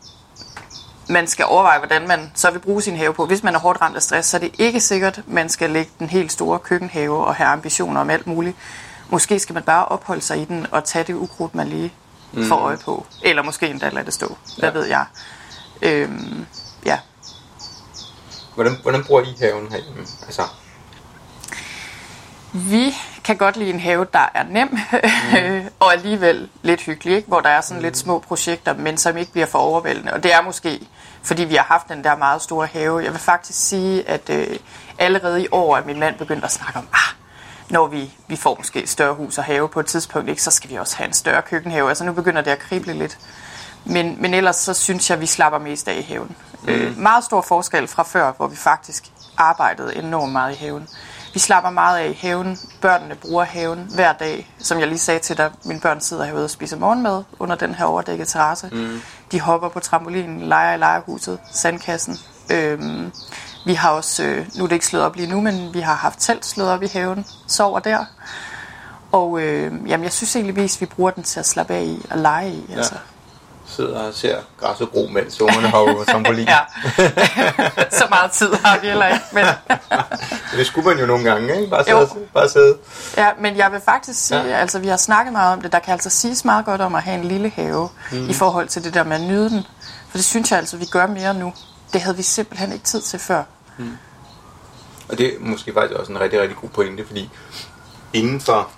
man 1.10 1.28
skal 1.28 1.46
overveje, 1.46 1.78
hvordan 1.78 2.08
man 2.08 2.32
så 2.36 2.52
vil 2.52 2.60
bruge 2.60 2.82
sin 2.82 2.96
have 2.96 3.14
på. 3.14 3.26
Hvis 3.26 3.44
man 3.44 3.56
er 3.56 3.60
hårdt 3.60 3.82
ramt 3.82 3.96
af 3.96 4.02
stress, 4.02 4.30
så 4.30 4.38
er 4.38 4.42
det 4.42 4.52
ikke 4.58 4.80
sikkert, 4.80 5.18
at 5.18 5.28
man 5.28 5.50
skal 5.50 5.70
lægge 5.70 5.92
den 6.00 6.10
helt 6.10 6.32
store 6.32 6.60
køkkenhave 6.60 7.26
og 7.26 7.36
have 7.36 7.48
ambitioner 7.48 8.02
om 8.02 8.10
alt 8.10 8.28
muligt. 8.28 8.58
Måske 9.10 9.40
skal 9.40 9.54
man 9.54 9.64
bare 9.64 9.86
opholde 9.86 10.22
sig 10.22 10.42
i 10.42 10.46
den 10.46 10.68
og 10.72 10.84
tage 10.84 11.04
det 11.04 11.14
ukrudt, 11.14 11.56
man 11.56 11.68
lige 11.68 11.94
mm. 12.32 12.48
får 12.48 12.56
øje 12.56 12.78
på. 12.78 13.06
Eller 13.24 13.44
måske 13.44 13.68
endda 13.68 13.90
lade 13.90 14.06
det 14.06 14.14
stå. 14.14 14.38
Hvad 14.60 14.70
ja. 14.70 14.78
ved 14.80 14.86
jeg. 14.86 15.06
Øhm, 15.82 16.46
ja. 16.86 17.00
Hvordan, 18.56 18.78
hvordan 18.82 19.04
bruger 19.04 19.22
I 19.22 19.36
haven 19.40 19.72
herhjemme? 19.72 20.06
Altså, 20.26 20.42
vi 22.54 22.96
kan 23.24 23.38
godt 23.38 23.58
lide 23.58 23.70
en 23.70 23.80
have, 23.80 24.08
der 24.14 24.30
er 24.34 24.44
nem 24.44 24.68
mm. 24.68 25.70
og 25.80 25.94
alligevel 25.94 26.50
lidt 26.62 26.82
hyggelig, 26.82 27.16
ikke? 27.16 27.28
hvor 27.28 27.40
der 27.40 27.50
er 27.50 27.62
sådan 27.62 27.78
mm. 27.78 27.84
lidt 27.84 27.98
små 27.98 28.20
projekter, 28.20 28.74
men 28.74 28.98
som 28.98 29.18
ikke 29.18 29.32
bliver 29.32 29.48
for 29.48 29.60
overvældende. 29.60 30.14
Og 30.14 30.24
det 30.24 30.34
er 30.34 30.42
måske, 30.42 30.88
fordi 31.24 31.44
vi 31.44 31.56
har 31.56 31.64
haft 31.64 31.90
den 31.90 32.04
der 32.04 32.18
meget 32.18 32.42
store 32.42 32.68
have. 32.68 33.04
Jeg 33.04 33.12
vil 33.12 33.20
faktisk 33.20 33.68
sige, 33.68 34.10
at 34.10 34.30
øh, 34.30 34.48
allerede 34.98 35.44
i 35.44 35.48
år 35.52 35.78
er 35.78 35.86
min 35.86 36.00
mand 36.00 36.18
begyndt 36.18 36.44
at 36.44 36.52
snakke 36.52 36.80
om, 36.80 36.88
ah, 36.94 37.16
når 37.70 37.88
vi, 37.88 38.12
vi 38.28 38.36
får 38.36 38.56
måske 38.56 38.84
et 38.84 38.90
større 38.90 39.14
hus 39.14 39.38
og 39.38 39.44
have 39.44 39.70
på 39.70 39.80
et 39.80 39.86
tidspunkt, 39.86 40.30
ikke, 40.30 40.44
så 40.44 40.52
skal 40.52 40.70
vi 40.70 40.76
også 40.76 40.98
have 40.98 41.08
en 41.08 41.14
større 41.14 41.42
køkkenhave. 41.42 41.90
Altså 41.90 42.04
nu 42.04 42.14
begynder 42.14 42.42
det 42.42 42.52
at 42.52 42.60
krible 42.60 42.94
lidt. 42.94 43.18
Men, 43.86 44.22
men 44.22 44.34
ellers 44.34 44.56
så 44.56 44.74
synes 44.74 45.10
jeg, 45.10 45.16
at 45.16 45.22
vi 45.22 45.26
slapper 45.26 45.60
mest 45.60 45.88
af 45.88 45.96
i 45.96 46.02
haven. 46.02 46.36
Mm. 46.64 46.70
Øh, 46.70 46.98
meget 46.98 47.24
stor 47.24 47.42
forskel 47.42 47.88
fra 47.88 48.04
før, 48.04 48.32
hvor 48.38 48.48
vi 48.48 48.56
faktisk 48.56 49.04
arbejdede 49.38 49.96
enormt 49.96 50.32
meget 50.32 50.54
i 50.54 50.58
haven. 50.58 50.88
Vi 51.34 51.40
slapper 51.40 51.70
meget 51.70 52.00
af 52.00 52.10
i 52.10 52.14
haven. 52.14 52.58
Børnene 52.82 53.16
bruger 53.16 53.44
haven 53.44 53.88
hver 53.96 54.14
dag. 54.14 54.54
Som 54.60 54.80
jeg 54.80 54.88
lige 54.88 55.00
sagde 55.00 55.20
til 55.20 55.38
dig, 55.38 55.52
mine 55.66 55.80
børn 55.80 56.02
sidder 56.02 56.26
herude 56.26 56.44
og 56.44 56.50
spiser 56.50 56.78
morgenmad 56.78 57.24
under 57.40 57.56
den 57.56 57.76
her 57.76 57.86
overdækkede 57.86 58.30
terrasse. 58.30 58.70
Mm. 58.72 59.02
De 59.32 59.40
hopper 59.40 59.70
på 59.70 59.80
trampolinen, 59.80 60.42
leger 60.42 60.74
i 60.74 60.78
lejerhuset, 60.78 61.40
sandkassen. 61.52 62.18
Øhm, 62.52 63.12
vi 63.66 63.74
har 63.74 63.92
også, 63.92 64.24
øh, 64.24 64.48
nu 64.56 64.64
er 64.64 64.68
det 64.68 64.76
ikke 64.76 64.86
slået 64.86 65.06
op 65.06 65.16
lige 65.16 65.30
nu, 65.30 65.42
men 65.42 65.74
vi 65.74 65.80
har 65.80 65.96
haft 65.96 66.20
telt 66.20 66.46
slået 66.46 66.70
op 66.70 66.84
i 66.84 66.88
haven, 66.88 67.26
sover 67.48 67.80
der. 67.80 68.06
Og 69.12 69.42
øh, 69.42 69.90
jamen, 69.90 70.04
jeg 70.04 70.14
synes 70.14 70.36
egentlig 70.36 70.64
at 70.64 70.78
vi 70.80 70.86
bruger 70.86 71.12
den 71.12 71.24
til 71.24 71.40
at 71.40 71.46
slappe 71.46 71.74
af 71.74 71.84
i 71.84 72.06
og 72.12 72.18
lege 72.18 72.52
i. 72.52 72.66
Altså. 72.76 72.96
Ja 72.96 73.11
sidder 73.72 74.00
og 74.00 74.14
ser 74.14 74.38
græsset 74.60 74.90
gro, 74.92 75.08
mens 75.12 75.42
ungerne 75.42 75.72
på 75.72 76.04
trampolin. 76.08 76.48
ja. 76.56 76.60
Så 78.00 78.06
meget 78.10 78.32
tid 78.32 78.54
har 78.54 78.80
vi 78.80 78.88
heller 78.88 79.08
ikke. 79.08 79.26
Men 79.32 79.46
det 80.58 80.66
skulle 80.66 80.88
man 80.88 81.00
jo 81.00 81.06
nogle 81.06 81.24
gange, 81.24 81.56
ikke? 81.56 81.70
Bare 81.70 81.84
sidde, 81.84 82.28
bare 82.34 82.50
sidde. 82.50 82.78
Ja, 83.18 83.30
men 83.40 83.58
jeg 83.58 83.72
vil 83.72 83.82
faktisk 83.86 84.28
sige, 84.28 84.44
ja. 84.44 84.58
altså 84.58 84.80
vi 84.80 84.88
har 84.88 84.98
snakket 84.98 85.34
meget 85.34 85.54
om 85.54 85.62
det. 85.62 85.72
Der 85.72 85.80
kan 85.80 85.94
altså 85.94 86.10
siges 86.10 86.46
meget 86.46 86.66
godt 86.66 86.82
om 86.82 86.96
at 86.96 87.04
have 87.04 87.18
en 87.18 87.24
lille 87.24 87.50
have 87.50 87.90
mm. 88.12 88.30
i 88.30 88.34
forhold 88.34 88.68
til 88.68 88.84
det 88.84 88.94
der 88.94 89.04
med 89.04 89.16
at 89.16 89.22
nyde 89.22 89.50
den. 89.50 89.64
For 90.10 90.18
det 90.18 90.26
synes 90.26 90.52
jeg 90.52 90.60
altså, 90.60 90.78
vi 90.78 90.86
gør 90.86 91.08
mere 91.08 91.34
nu. 91.34 91.54
Det 91.94 92.02
havde 92.02 92.18
vi 92.18 92.24
simpelthen 92.24 92.72
ikke 92.72 92.86
tid 92.86 93.02
til 93.02 93.20
før. 93.20 93.44
Mm. 93.78 93.98
Og 95.10 95.18
det 95.18 95.28
er 95.28 95.32
måske 95.40 95.74
faktisk 95.74 96.00
også 96.00 96.12
en 96.12 96.20
rigtig, 96.20 96.42
rigtig 96.42 96.58
god 96.58 96.70
pointe, 96.70 97.06
fordi 97.06 97.30
inden 98.14 98.42
for 98.42 98.70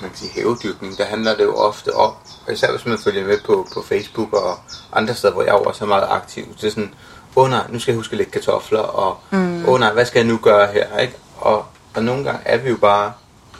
man 0.00 0.10
kan 0.10 0.18
sige, 0.18 0.32
havedyrkning, 0.32 0.98
der 0.98 1.04
handler 1.04 1.36
det 1.36 1.44
jo 1.44 1.54
ofte 1.54 1.94
om, 1.94 2.12
især 2.52 2.70
hvis 2.70 2.86
man 2.86 2.98
følger 2.98 3.26
med 3.26 3.38
på, 3.44 3.68
på 3.74 3.82
Facebook 3.82 4.32
og 4.32 4.58
andre 4.92 5.14
steder, 5.14 5.32
hvor 5.32 5.42
jeg 5.42 5.52
også 5.52 5.84
er 5.84 5.88
meget 5.88 6.06
aktiv, 6.10 6.44
det 6.60 6.64
er 6.64 6.70
sådan, 6.70 6.94
åh 7.36 7.44
oh, 7.44 7.50
nej, 7.50 7.66
nu 7.68 7.78
skal 7.78 7.92
jeg 7.92 7.96
huske 7.96 8.12
at 8.12 8.18
lægge 8.18 8.32
kartofler, 8.32 8.80
og 8.80 9.18
mm. 9.30 9.64
åh 9.64 9.68
oh, 9.68 9.80
nej, 9.80 9.92
hvad 9.92 10.06
skal 10.06 10.18
jeg 10.18 10.28
nu 10.28 10.38
gøre 10.42 10.72
her, 10.72 10.98
ikke? 10.98 11.14
Og, 11.36 11.64
og 11.94 12.04
nogle 12.04 12.24
gange 12.24 12.40
er 12.44 12.56
vi 12.56 12.68
jo 12.68 12.76
bare 12.76 13.12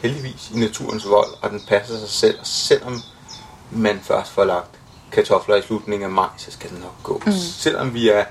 heldigvis 0.03 0.51
i 0.55 0.59
naturens 0.59 1.09
vold, 1.09 1.29
og 1.43 1.51
den 1.51 1.63
passer 1.69 1.99
sig 1.99 2.09
selv, 2.09 2.39
og 2.41 2.47
selvom 2.47 3.03
man 3.71 4.01
først 4.03 4.31
får 4.31 4.45
lagt 4.45 4.71
kartofler 5.13 5.57
i 5.57 5.63
slutningen 5.63 6.05
af 6.05 6.11
maj, 6.11 6.29
så 6.37 6.51
skal 6.51 6.71
det 6.71 6.81
nok 6.81 7.03
gå. 7.03 7.23
Mm. 7.27 7.33
Selvom 7.33 7.95
vi 7.95 8.09
er, 8.09 8.25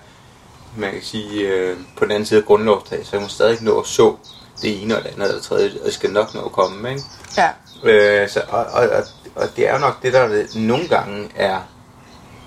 man 0.78 0.92
kan 0.92 1.02
sige, 1.02 1.48
øh, 1.48 1.78
på 1.98 2.04
den 2.04 2.12
anden 2.12 2.26
side 2.26 2.40
af 2.40 2.46
grundlovsdag, 2.46 3.06
så 3.06 3.12
kan 3.12 3.20
man 3.20 3.30
stadig 3.30 3.62
nå 3.62 3.80
at 3.80 3.88
så 3.88 4.16
det 4.62 4.84
ene 4.84 4.98
og 4.98 5.04
det 5.04 5.10
andet 5.10 5.24
eller 5.24 5.36
det 5.36 5.44
tredje, 5.44 5.72
og 5.80 5.86
det 5.86 5.94
skal 5.94 6.12
nok 6.12 6.34
nå 6.34 6.42
at 6.42 6.52
komme, 6.52 6.90
ikke? 6.90 7.02
Ja. 7.38 7.50
Øh, 7.84 8.30
så, 8.30 8.42
og, 8.50 8.66
og, 8.66 8.90
og, 8.90 9.04
og 9.36 9.48
det 9.56 9.70
er 9.70 9.74
jo 9.74 9.80
nok 9.80 10.04
det, 10.04 10.14
der 10.14 10.44
nogle 10.60 10.88
gange 10.88 11.30
er 11.36 11.60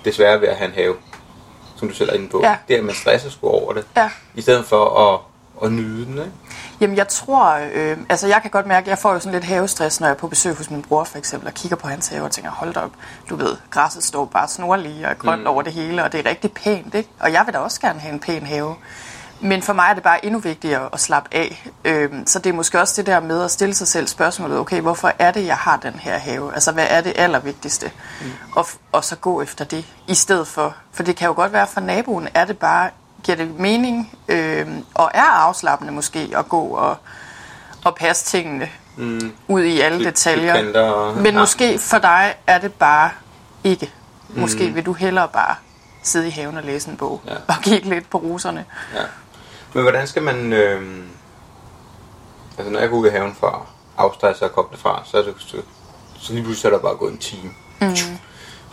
desværre 0.05 0.41
ved 0.41 0.47
at 0.47 0.55
have 0.55 0.67
en 0.67 0.73
have, 0.73 0.95
som 1.75 1.87
du 1.87 1.93
selv 1.93 2.09
er 2.09 2.13
inde 2.13 2.29
på. 2.29 2.41
Ja. 2.43 2.57
Det 2.67 2.73
er, 2.73 2.77
at 2.79 2.85
man 2.85 2.95
stresser 2.95 3.29
sgu 3.29 3.47
over 3.47 3.73
det, 3.73 3.85
Ja. 3.97 4.09
i 4.35 4.41
stedet 4.41 4.65
for 4.65 5.13
at, 5.13 5.19
at 5.65 5.71
nyde 5.71 6.05
den, 6.05 6.13
ikke? 6.17 6.31
Jamen 6.81 6.97
jeg 6.97 7.07
tror, 7.07 7.59
øh, 7.73 7.97
altså 8.09 8.27
jeg 8.27 8.39
kan 8.41 8.51
godt 8.51 8.65
mærke, 8.65 8.85
at 8.85 8.89
jeg 8.89 8.97
får 8.97 9.13
jo 9.13 9.19
sådan 9.19 9.31
lidt 9.33 9.43
havestress, 9.43 9.99
når 9.99 10.07
jeg 10.07 10.13
er 10.13 10.17
på 10.17 10.27
besøg 10.27 10.55
hos 10.55 10.69
min 10.69 10.81
bror 10.81 11.03
for 11.03 11.17
eksempel, 11.17 11.47
og 11.47 11.53
kigger 11.53 11.77
på 11.77 11.87
hans 11.87 12.07
have 12.07 12.23
og 12.23 12.31
tænker, 12.31 12.51
hold 12.51 12.73
da 12.73 12.79
op, 12.79 12.91
du 13.29 13.35
ved, 13.35 13.55
græsset 13.69 14.03
står 14.03 14.25
bare 14.25 14.47
snorlige 14.47 15.05
og 15.05 15.11
er 15.11 15.15
grønt 15.15 15.41
mm. 15.41 15.47
over 15.47 15.61
det 15.61 15.73
hele, 15.73 16.03
og 16.03 16.11
det 16.11 16.25
er 16.25 16.29
rigtig 16.29 16.51
pænt, 16.51 16.95
ikke? 16.95 17.09
Og 17.19 17.33
jeg 17.33 17.43
vil 17.45 17.53
da 17.53 17.59
også 17.59 17.81
gerne 17.81 17.99
have 17.99 18.13
en 18.13 18.19
pæn 18.19 18.45
have. 18.45 18.75
Men 19.39 19.61
for 19.61 19.73
mig 19.73 19.87
er 19.89 19.93
det 19.93 20.03
bare 20.03 20.25
endnu 20.25 20.39
vigtigere 20.39 20.89
at 20.93 20.99
slappe 20.99 21.29
af. 21.35 21.67
Øhm, 21.85 22.27
så 22.27 22.39
det 22.39 22.49
er 22.49 22.53
måske 22.53 22.79
også 22.81 22.93
det 22.97 23.05
der 23.05 23.19
med 23.19 23.43
at 23.43 23.51
stille 23.51 23.75
sig 23.75 23.87
selv 23.87 24.07
spørgsmålet, 24.07 24.57
okay, 24.59 24.81
hvorfor 24.81 25.11
er 25.19 25.31
det, 25.31 25.45
jeg 25.45 25.55
har 25.57 25.77
den 25.77 25.93
her 25.93 26.17
have? 26.17 26.53
Altså, 26.53 26.71
hvad 26.71 26.85
er 26.89 27.01
det 27.01 27.13
allervigtigste? 27.15 27.91
Mm. 28.21 28.27
Og, 28.55 28.65
og 28.91 29.03
så 29.03 29.15
gå 29.15 29.41
efter 29.41 29.65
det, 29.65 29.85
i 30.07 30.15
stedet 30.15 30.47
for. 30.47 30.75
For 30.93 31.03
det 31.03 31.15
kan 31.15 31.27
jo 31.27 31.33
godt 31.33 31.53
være, 31.53 31.67
for 31.67 31.81
naboen 31.81 32.27
er 32.33 32.45
det 32.45 32.57
bare, 32.57 32.89
giver 33.23 33.35
det 33.37 33.59
mening, 33.59 34.17
øhm, 34.27 34.83
og 34.93 35.11
er 35.13 35.23
afslappende 35.23 35.93
måske, 35.93 36.29
at 36.37 36.49
gå 36.49 36.61
og, 36.61 36.97
og 37.85 37.95
passe 37.95 38.25
tingene 38.25 38.69
mm. 38.97 39.31
ud 39.47 39.63
i 39.63 39.79
alle 39.79 40.03
detaljer. 40.05 40.81
og- 40.81 41.17
Men 41.17 41.33
ja. 41.33 41.39
måske 41.39 41.79
for 41.79 41.97
dig 41.97 42.35
er 42.47 42.57
det 42.57 42.73
bare 42.73 43.09
ikke. 43.63 43.91
Måske 44.29 44.69
vil 44.69 44.85
du 44.85 44.93
hellere 44.93 45.27
bare 45.27 45.55
sidde 46.03 46.27
i 46.27 46.31
haven 46.31 46.57
og 46.57 46.63
læse 46.63 46.89
en 46.89 46.97
bog, 46.97 47.21
Ja. 47.27 47.33
og 47.47 47.55
kigge 47.61 47.89
lidt 47.89 48.09
på 48.09 48.17
roserne. 48.17 48.65
Ja. 48.95 48.99
Men 49.73 49.83
hvordan 49.83 50.07
skal 50.07 50.23
man... 50.23 50.53
Øh, 50.53 50.81
altså 52.57 52.71
når 52.71 52.79
jeg 52.79 52.89
går 52.89 52.97
ud 52.97 53.07
i 53.07 53.09
haven 53.09 53.35
for 53.39 53.47
at 53.47 53.61
afstresse 53.97 54.45
og 54.45 54.51
koble 54.51 54.77
fra, 54.77 55.01
så 55.05 55.17
er 55.17 55.21
det 55.21 55.33
så, 55.37 55.57
så 56.19 56.33
lige 56.33 56.43
pludselig 56.43 56.69
er 56.69 56.75
der 56.75 56.81
bare 56.81 56.95
gået 56.95 57.11
en 57.11 57.17
time. 57.17 57.51
Mm. 57.81 57.87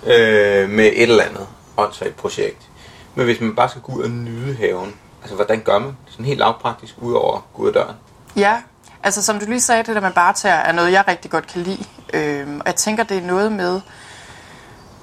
Øh, 0.06 0.70
med 0.70 0.84
et 0.84 1.02
eller 1.02 1.24
andet 1.24 1.46
åndssvagt 1.76 2.16
projekt. 2.16 2.68
Men 3.14 3.24
hvis 3.24 3.40
man 3.40 3.54
bare 3.54 3.68
skal 3.68 3.82
gå 3.82 3.92
ud 3.92 4.02
og 4.02 4.10
nyde 4.10 4.54
haven, 4.54 4.94
altså 5.22 5.34
hvordan 5.34 5.60
gør 5.60 5.78
man? 5.78 5.96
Sådan 6.10 6.24
helt 6.24 6.38
lavpraktisk 6.38 6.94
ud 6.98 7.14
over 7.14 7.40
gå 7.54 7.62
ud 7.62 7.68
af 7.68 7.72
døren. 7.72 7.96
Ja, 8.36 8.62
altså 9.02 9.22
som 9.22 9.38
du 9.38 9.46
lige 9.46 9.60
sagde, 9.60 9.82
det 9.82 9.94
der 9.94 10.00
med 10.00 10.12
barter 10.12 10.48
er 10.48 10.72
noget, 10.72 10.92
jeg 10.92 11.04
rigtig 11.08 11.30
godt 11.30 11.46
kan 11.46 11.62
lide. 11.62 11.84
Øhm, 12.14 12.60
og 12.60 12.66
jeg 12.66 12.74
tænker, 12.74 13.04
det 13.04 13.16
er 13.16 13.26
noget 13.26 13.52
med 13.52 13.80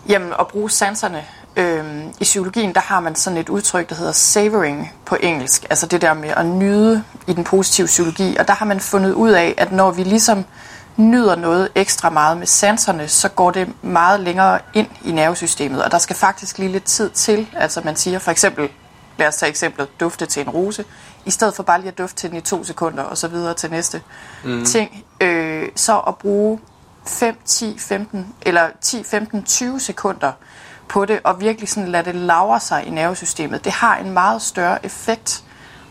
jamen, 0.10 0.34
at 0.40 0.48
bruge 0.48 0.70
sanserne. 0.70 1.26
Øhm, 1.56 2.14
I 2.20 2.24
psykologien, 2.24 2.74
der 2.74 2.82
har 2.82 3.00
man 3.00 3.16
sådan 3.16 3.38
et 3.38 3.50
udtryk, 3.50 3.90
der 3.90 3.96
hedder 3.96 4.12
savoring 4.12 4.94
på 5.06 5.18
engelsk. 5.20 5.66
Altså 5.70 5.86
det 5.86 6.02
der 6.02 6.14
med 6.14 6.30
at 6.30 6.46
nyde 6.46 7.04
i 7.28 7.34
den 7.34 7.44
positive 7.44 7.88
psykologi. 7.88 8.38
Og 8.40 8.48
der 8.48 8.54
har 8.54 8.66
man 8.66 8.80
fundet 8.80 9.14
ud 9.14 9.30
af, 9.30 9.54
at 9.58 9.72
når 9.72 9.92
vi 9.92 10.04
ligesom 10.04 10.46
nyder 10.98 11.36
noget 11.36 11.70
ekstra 11.76 12.10
meget 12.10 12.38
med 12.38 12.48
sanserne, 12.48 13.08
så 13.08 13.30
går 13.30 13.52
det 13.52 13.84
meget 13.84 14.20
længere 14.20 14.60
ind 14.74 14.88
i 15.06 15.12
nervesystemet. 15.12 15.84
Og 15.84 15.92
der 15.92 15.98
skal 15.98 16.16
faktisk 16.16 16.58
lige 16.58 16.72
lidt 16.72 16.84
tid 16.84 17.10
til. 17.10 17.48
Altså 17.58 17.82
man 17.86 17.96
siger 17.96 18.20
for 18.20 18.32
eksempel, 18.32 18.70
lad 19.18 19.28
os 19.28 19.36
tage 19.36 19.50
eksemplet, 19.50 20.00
dufte 20.00 20.26
til 20.26 20.42
en 20.42 20.50
rose, 20.50 20.86
i 21.26 21.32
stedet 21.32 21.56
for 21.56 21.64
bare 21.64 21.80
lige 21.80 21.92
at 21.92 21.98
dufte 21.98 22.16
til 22.16 22.30
den 22.30 22.38
i 22.38 22.42
to 22.42 22.64
sekunder, 22.64 23.04
og 23.04 23.18
så 23.18 23.28
videre 23.28 23.54
til 23.54 23.72
næste 23.72 24.02
mm. 24.44 24.66
ting, 24.66 25.04
øh, 25.22 25.70
så 25.76 26.00
at 26.00 26.18
bruge 26.18 26.60
5, 27.08 27.36
10, 27.46 27.78
15, 27.80 28.34
eller 28.42 28.70
10, 28.82 29.04
15, 29.04 29.44
20 29.44 29.80
sekunder 29.80 30.32
på 30.92 31.06
det, 31.06 31.20
og 31.24 31.42
virkelig 31.42 31.70
sådan 31.70 31.90
lade 31.90 32.06
det 32.06 32.16
lavre 32.16 32.60
sig 32.60 32.86
i 32.86 32.90
nervesystemet, 32.90 33.66
det 33.66 33.72
har 33.72 33.98
en 33.98 34.12
meget 34.12 34.42
større 34.42 34.86
effekt 34.86 35.44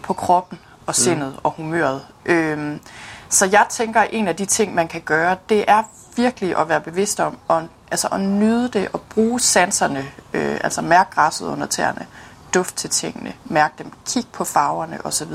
på 0.03 0.13
kroppen 0.13 0.59
og 0.87 0.95
sindet 0.95 1.29
mm. 1.29 1.39
og 1.43 1.51
humøret. 1.51 2.07
Øhm, 2.25 2.81
så 3.29 3.47
jeg 3.47 3.67
tænker, 3.71 4.01
at 4.01 4.09
en 4.13 4.29
af 4.29 4.37
de 4.37 4.45
ting, 4.45 4.75
man 4.75 4.89
kan 4.89 5.01
gøre, 5.01 5.37
det 5.49 5.65
er 5.69 5.83
virkelig 6.17 6.57
at 6.57 6.69
være 6.69 6.81
bevidst 6.81 7.21
om, 7.21 7.39
og, 7.49 7.69
altså 7.91 8.09
at 8.13 8.21
nyde 8.21 8.69
det 8.69 8.89
og 8.93 9.01
bruge 9.01 9.41
sanserne, 9.41 10.07
øh, 10.33 10.59
altså 10.65 10.83
mærke 10.83 11.11
græsset 11.11 11.47
under 11.47 11.67
tæerne, 11.67 12.07
duft 12.55 12.77
til 12.77 12.91
tingene, 12.91 13.33
mærke 13.45 13.75
dem, 13.79 13.93
kig 14.07 14.25
på 14.33 14.45
farverne 14.45 14.99
osv. 15.05 15.33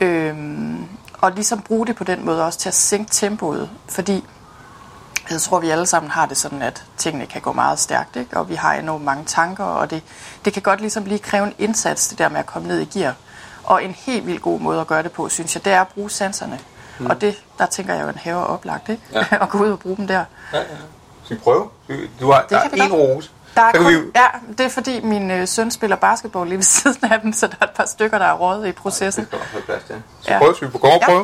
Øhm, 0.00 0.88
og 1.20 1.32
ligesom 1.32 1.60
bruge 1.60 1.86
det 1.86 1.96
på 1.96 2.04
den 2.04 2.24
måde 2.24 2.44
også 2.44 2.58
til 2.58 2.68
at 2.68 2.74
sænke 2.74 3.10
tempoet, 3.10 3.70
fordi 3.88 4.24
jeg 5.30 5.40
tror, 5.40 5.58
vi 5.60 5.70
alle 5.70 5.86
sammen 5.86 6.10
har 6.10 6.26
det 6.26 6.36
sådan, 6.36 6.62
at 6.62 6.82
tingene 6.96 7.26
kan 7.26 7.40
gå 7.40 7.52
meget 7.52 7.78
stærkt, 7.78 8.16
ikke? 8.16 8.36
og 8.36 8.48
vi 8.48 8.54
har 8.54 8.74
enormt 8.74 9.04
mange 9.04 9.24
tanker, 9.24 9.64
og 9.64 9.90
det, 9.90 10.02
det 10.44 10.52
kan 10.52 10.62
godt 10.62 10.80
ligesom 10.80 11.04
lige 11.04 11.18
kræve 11.18 11.46
en 11.46 11.54
indsats, 11.58 12.08
det 12.08 12.18
der 12.18 12.28
med 12.28 12.38
at 12.38 12.46
komme 12.46 12.68
ned 12.68 12.78
i 12.80 12.98
gear. 12.98 13.14
Og 13.64 13.84
en 13.84 13.90
helt 13.98 14.26
vildt 14.26 14.42
god 14.42 14.60
måde 14.60 14.80
at 14.80 14.86
gøre 14.86 15.02
det 15.02 15.12
på, 15.12 15.28
synes 15.28 15.54
jeg, 15.54 15.64
det 15.64 15.72
er 15.72 15.80
at 15.80 15.88
bruge 15.88 16.10
sanserne. 16.10 16.58
Mm. 16.98 17.06
Og 17.06 17.20
det, 17.20 17.42
der 17.58 17.66
tænker 17.66 17.94
jeg 17.94 18.02
jo, 18.02 18.08
en 18.08 18.18
have 18.18 18.36
er 18.40 18.44
oplagt, 18.44 18.88
ikke? 18.88 19.02
Ja. 19.12 19.24
at 19.42 19.48
gå 19.48 19.58
ud 19.58 19.70
og 19.70 19.78
bruge 19.78 19.96
dem 19.96 20.06
der. 20.06 20.24
Ja, 20.52 20.58
ja. 20.58 20.64
Skal 21.24 21.36
vi 21.36 21.40
prøve? 21.42 21.68
Du 22.20 22.32
har, 22.32 22.46
der 22.50 22.62
kan 22.62 22.70
vi 22.74 22.78
er 22.80 22.84
en 22.84 22.92
rose. 22.92 23.30
Der 23.54 23.62
er 23.62 23.72
Så 23.72 23.78
kan 23.78 23.82
kun, 23.84 23.92
vi 23.94 24.10
Ja, 24.16 24.26
det 24.58 24.66
er 24.66 24.70
fordi 24.70 25.00
min 25.00 25.30
øh, 25.30 25.48
søn 25.48 25.70
spiller 25.70 25.96
basketball 25.96 26.48
lige 26.48 26.56
ved 26.58 26.62
siden 26.64 27.12
af 27.12 27.20
den, 27.20 27.32
så 27.40 27.46
der 27.46 27.54
er 27.60 27.64
et 27.64 27.70
par 27.70 27.86
stykker, 27.86 28.18
der 28.18 28.26
er 28.26 28.32
røget 28.34 28.64
i 28.64 28.66
Det 28.66 28.74
processen. 28.76 29.26
skal 29.26 29.38
nok 29.38 29.46
have 29.48 29.62
plads 29.62 29.82
til. 29.84 30.02
Så 30.20 30.32
Ja. 30.32 30.38
prøv, 30.38 30.54
skal 30.56 30.68
vi 30.68 30.72
på 30.72 30.78
gå 30.78 30.86
og 30.88 31.00
Ja. 31.08 31.14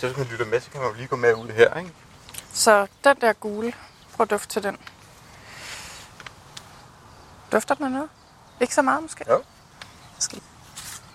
Så 0.00 0.06
hvis 0.06 0.16
man 0.18 0.26
lytter 0.26 0.46
med, 0.46 0.60
så 0.60 0.70
kan 0.70 0.80
man 0.80 0.90
jo 0.90 0.96
lige 0.96 1.08
gå 1.08 1.16
med 1.16 1.34
ud 1.34 1.48
her, 1.48 1.74
ikke? 1.78 1.90
Så 2.52 2.86
den 3.04 3.16
der 3.20 3.32
gule, 3.32 3.72
prøv 4.16 4.24
at 4.24 4.30
dufte 4.30 4.48
til 4.48 4.62
den. 4.62 4.76
Dufter 7.52 7.74
den 7.74 7.84
af 7.84 7.90
noget? 7.90 8.08
Ikke 8.60 8.74
så 8.74 8.82
meget 8.82 9.02
måske? 9.02 9.24
Jo. 9.28 9.42
Måske. 10.16 10.40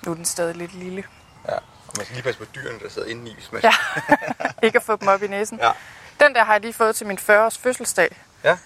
Nu 0.05 0.11
er 0.11 0.15
den 0.15 0.25
stadig 0.25 0.55
lidt 0.55 0.73
lille. 0.73 1.03
Ja. 1.47 1.53
Og 1.55 1.93
man 1.97 2.05
skal 2.05 2.15
lige 2.15 2.23
passe 2.23 2.39
på 2.39 2.45
dyrene, 2.55 2.79
der 2.79 2.89
sidder 2.89 3.07
inde 3.07 3.31
i, 3.31 3.33
hvis 3.33 3.51
man... 3.51 3.61
Ja, 3.63 3.73
ikke 4.67 4.77
at 4.77 4.83
få 4.83 4.95
dem 4.95 5.07
op 5.07 5.23
i 5.23 5.27
næsen. 5.27 5.59
Ja. 5.59 5.71
Den 6.19 6.35
der 6.35 6.43
har 6.43 6.53
jeg 6.53 6.61
lige 6.61 6.73
fået 6.73 6.95
til 6.95 7.07
min 7.07 7.17
40-års 7.17 7.57
fødselsdag. 7.57 8.17
Ja. 8.43 8.57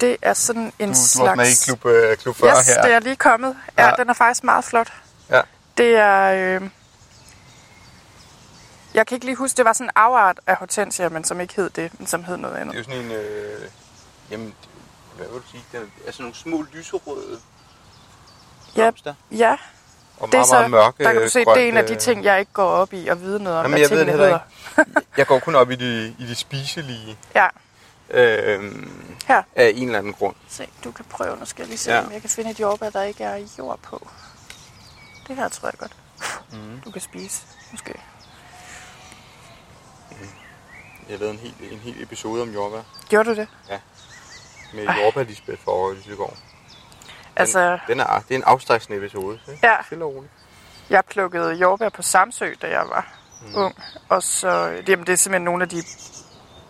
Det 0.00 0.16
er 0.22 0.34
sådan 0.34 0.62
en 0.62 0.70
Du, 0.78 0.84
du 0.86 0.90
er 0.90 0.94
slags... 0.94 1.28
også 1.30 1.36
med 1.36 1.46
i 1.46 1.54
klub, 1.64 1.84
øh, 1.86 2.16
klub 2.16 2.36
40 2.36 2.58
yes, 2.58 2.66
her. 2.66 2.82
det 2.82 2.92
er 2.92 2.98
lige 3.00 3.16
kommet. 3.16 3.56
Ja, 3.78 3.82
Ja. 3.82 3.88
ja, 3.88 3.94
den 3.96 4.08
er 4.10 4.14
faktisk 4.14 4.44
meget 4.44 4.64
flot. 4.64 4.92
Ja. 5.30 5.40
Det 5.78 5.96
er... 5.96 6.32
Øh... 6.62 6.70
Jeg 8.98 9.06
kan 9.06 9.14
ikke 9.16 9.26
lige 9.26 9.36
huske, 9.36 9.56
det 9.56 9.64
var 9.64 9.72
sådan 9.72 9.86
en 9.86 9.90
afart 9.94 10.40
af 10.46 10.56
hortensia, 10.56 11.08
men 11.08 11.24
som 11.24 11.40
ikke 11.40 11.54
hed 11.56 11.70
det, 11.70 11.90
men 11.98 12.06
som 12.06 12.24
hed 12.24 12.36
noget 12.36 12.54
Det 12.54 12.60
er 12.60 12.64
andet. 12.64 12.78
jo 12.78 12.82
sådan 12.84 13.00
en... 13.00 13.10
Øh, 13.12 13.68
jamen, 14.30 14.54
hvad 15.16 15.26
vil 15.26 15.34
du 15.36 15.46
sige? 15.50 15.64
Det 15.72 15.80
er, 16.06 16.12
sådan 16.12 16.22
nogle 16.22 16.34
små 16.34 16.64
lyserøde 16.72 17.38
Ja, 18.76 18.90
blomster. 18.90 19.14
ja 19.30 19.56
Og 20.18 20.28
det 20.28 20.34
er 20.34 20.38
meget, 20.38 20.46
så, 20.48 20.54
meget 20.54 20.70
mørke, 20.70 21.04
der 21.04 21.12
kan 21.12 21.22
du 21.22 21.28
se, 21.28 21.44
grønt, 21.44 21.56
det 21.56 21.64
er 21.64 21.68
en 21.68 21.76
af 21.76 21.86
de 21.86 21.92
øh, 21.92 21.98
ting, 21.98 22.24
jeg 22.24 22.40
ikke 22.40 22.52
går 22.52 22.68
op 22.68 22.92
i 22.92 23.08
at 23.08 23.20
vide 23.20 23.42
noget 23.42 23.58
om, 23.58 23.64
Jamen, 23.64 23.78
jeg 23.80 23.90
ved 23.90 23.98
det 23.98 24.06
heller 24.06 24.26
ikke. 24.26 24.90
Jeg 25.16 25.26
går 25.26 25.38
kun 25.38 25.54
op 25.54 25.70
i 25.70 25.74
de, 25.76 26.14
i 26.18 26.26
de 26.26 26.34
spiselige 26.34 27.18
Ja, 27.34 27.46
øh, 28.10 28.72
her. 29.26 29.42
af 29.56 29.72
en 29.74 29.86
eller 29.86 29.98
anden 29.98 30.12
grund. 30.12 30.34
Se, 30.48 30.68
du 30.84 30.90
kan 30.92 31.04
prøve. 31.04 31.36
Nu 31.36 31.44
skal 31.44 31.62
jeg 31.62 31.68
lige 31.68 31.78
se, 31.78 31.90
Ja. 31.90 31.96
ja. 31.98 32.06
om 32.06 32.12
jeg 32.12 32.20
kan 32.20 32.30
finde 32.30 32.50
et 32.50 32.60
jordbær, 32.60 32.90
der 32.90 33.02
ikke 33.02 33.24
er 33.24 33.46
jord 33.58 33.78
på. 33.78 34.08
Det 35.28 35.36
her 35.36 35.48
tror 35.48 35.68
jeg 35.68 35.78
godt. 35.78 35.92
Mm. 36.52 36.80
Du 36.84 36.90
kan 36.90 37.00
spise, 37.00 37.42
måske. 37.72 37.94
Jeg 41.08 41.18
lavede 41.18 41.34
en 41.34 41.40
hel, 41.40 41.72
en 41.72 41.78
hel 41.78 42.02
episode 42.02 42.42
om 42.42 42.50
jordbær 42.50 42.80
Gjorde 43.08 43.30
du 43.30 43.34
det? 43.34 43.48
med 44.74 44.86
jordbær 45.02 45.22
Lisbeth 45.22 45.62
for 45.64 45.92
Lysegård. 45.92 46.30
Den, 46.30 46.38
Altså, 47.36 47.78
den 47.86 48.00
er, 48.00 48.20
det 48.28 48.30
er 48.30 48.38
en 48.38 48.42
afstressende 48.46 48.98
episode. 48.98 49.38
Ikke? 49.48 49.66
Ja. 49.66 49.76
Stille 49.86 50.04
og 50.04 50.14
roligt. 50.14 50.32
jeg 50.90 51.02
plukkede 51.10 51.52
jordbær 51.54 51.88
på 51.88 52.02
Samsø, 52.02 52.54
da 52.62 52.66
jeg 52.70 52.84
var 52.88 53.06
mm. 53.42 53.54
ung. 53.56 53.74
Og 54.08 54.22
så, 54.22 54.48
jamen, 54.88 55.06
det 55.06 55.12
er 55.12 55.16
simpelthen 55.16 55.44
nogle 55.44 55.62
af 55.62 55.68
de 55.68 55.82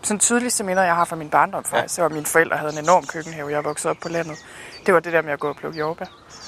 sådan 0.03 0.18
tydeligste 0.18 0.64
minder, 0.64 0.83
jeg 0.83 0.94
har 0.94 1.05
fra 1.05 1.16
min 1.16 1.31
barndom 1.31 1.64
faktisk. 1.64 1.96
Det 1.96 2.03
var, 2.03 2.07
at 2.09 2.12
mine 2.14 2.27
forældre 2.27 2.57
havde 2.57 2.72
en 2.72 2.79
enorm 2.79 3.07
køkkenhave. 3.07 3.51
Jeg 3.51 3.64
voksede 3.64 3.90
op 3.90 3.96
på 4.03 4.09
landet. 4.09 4.38
Det 4.87 4.94
var 4.94 5.01
det 5.01 5.12
der 5.12 5.22
med 5.22 5.33
at 5.33 5.40
gå 5.40 5.48
og 5.48 5.57
plukke 5.57 5.79
jordbær. 5.79 6.05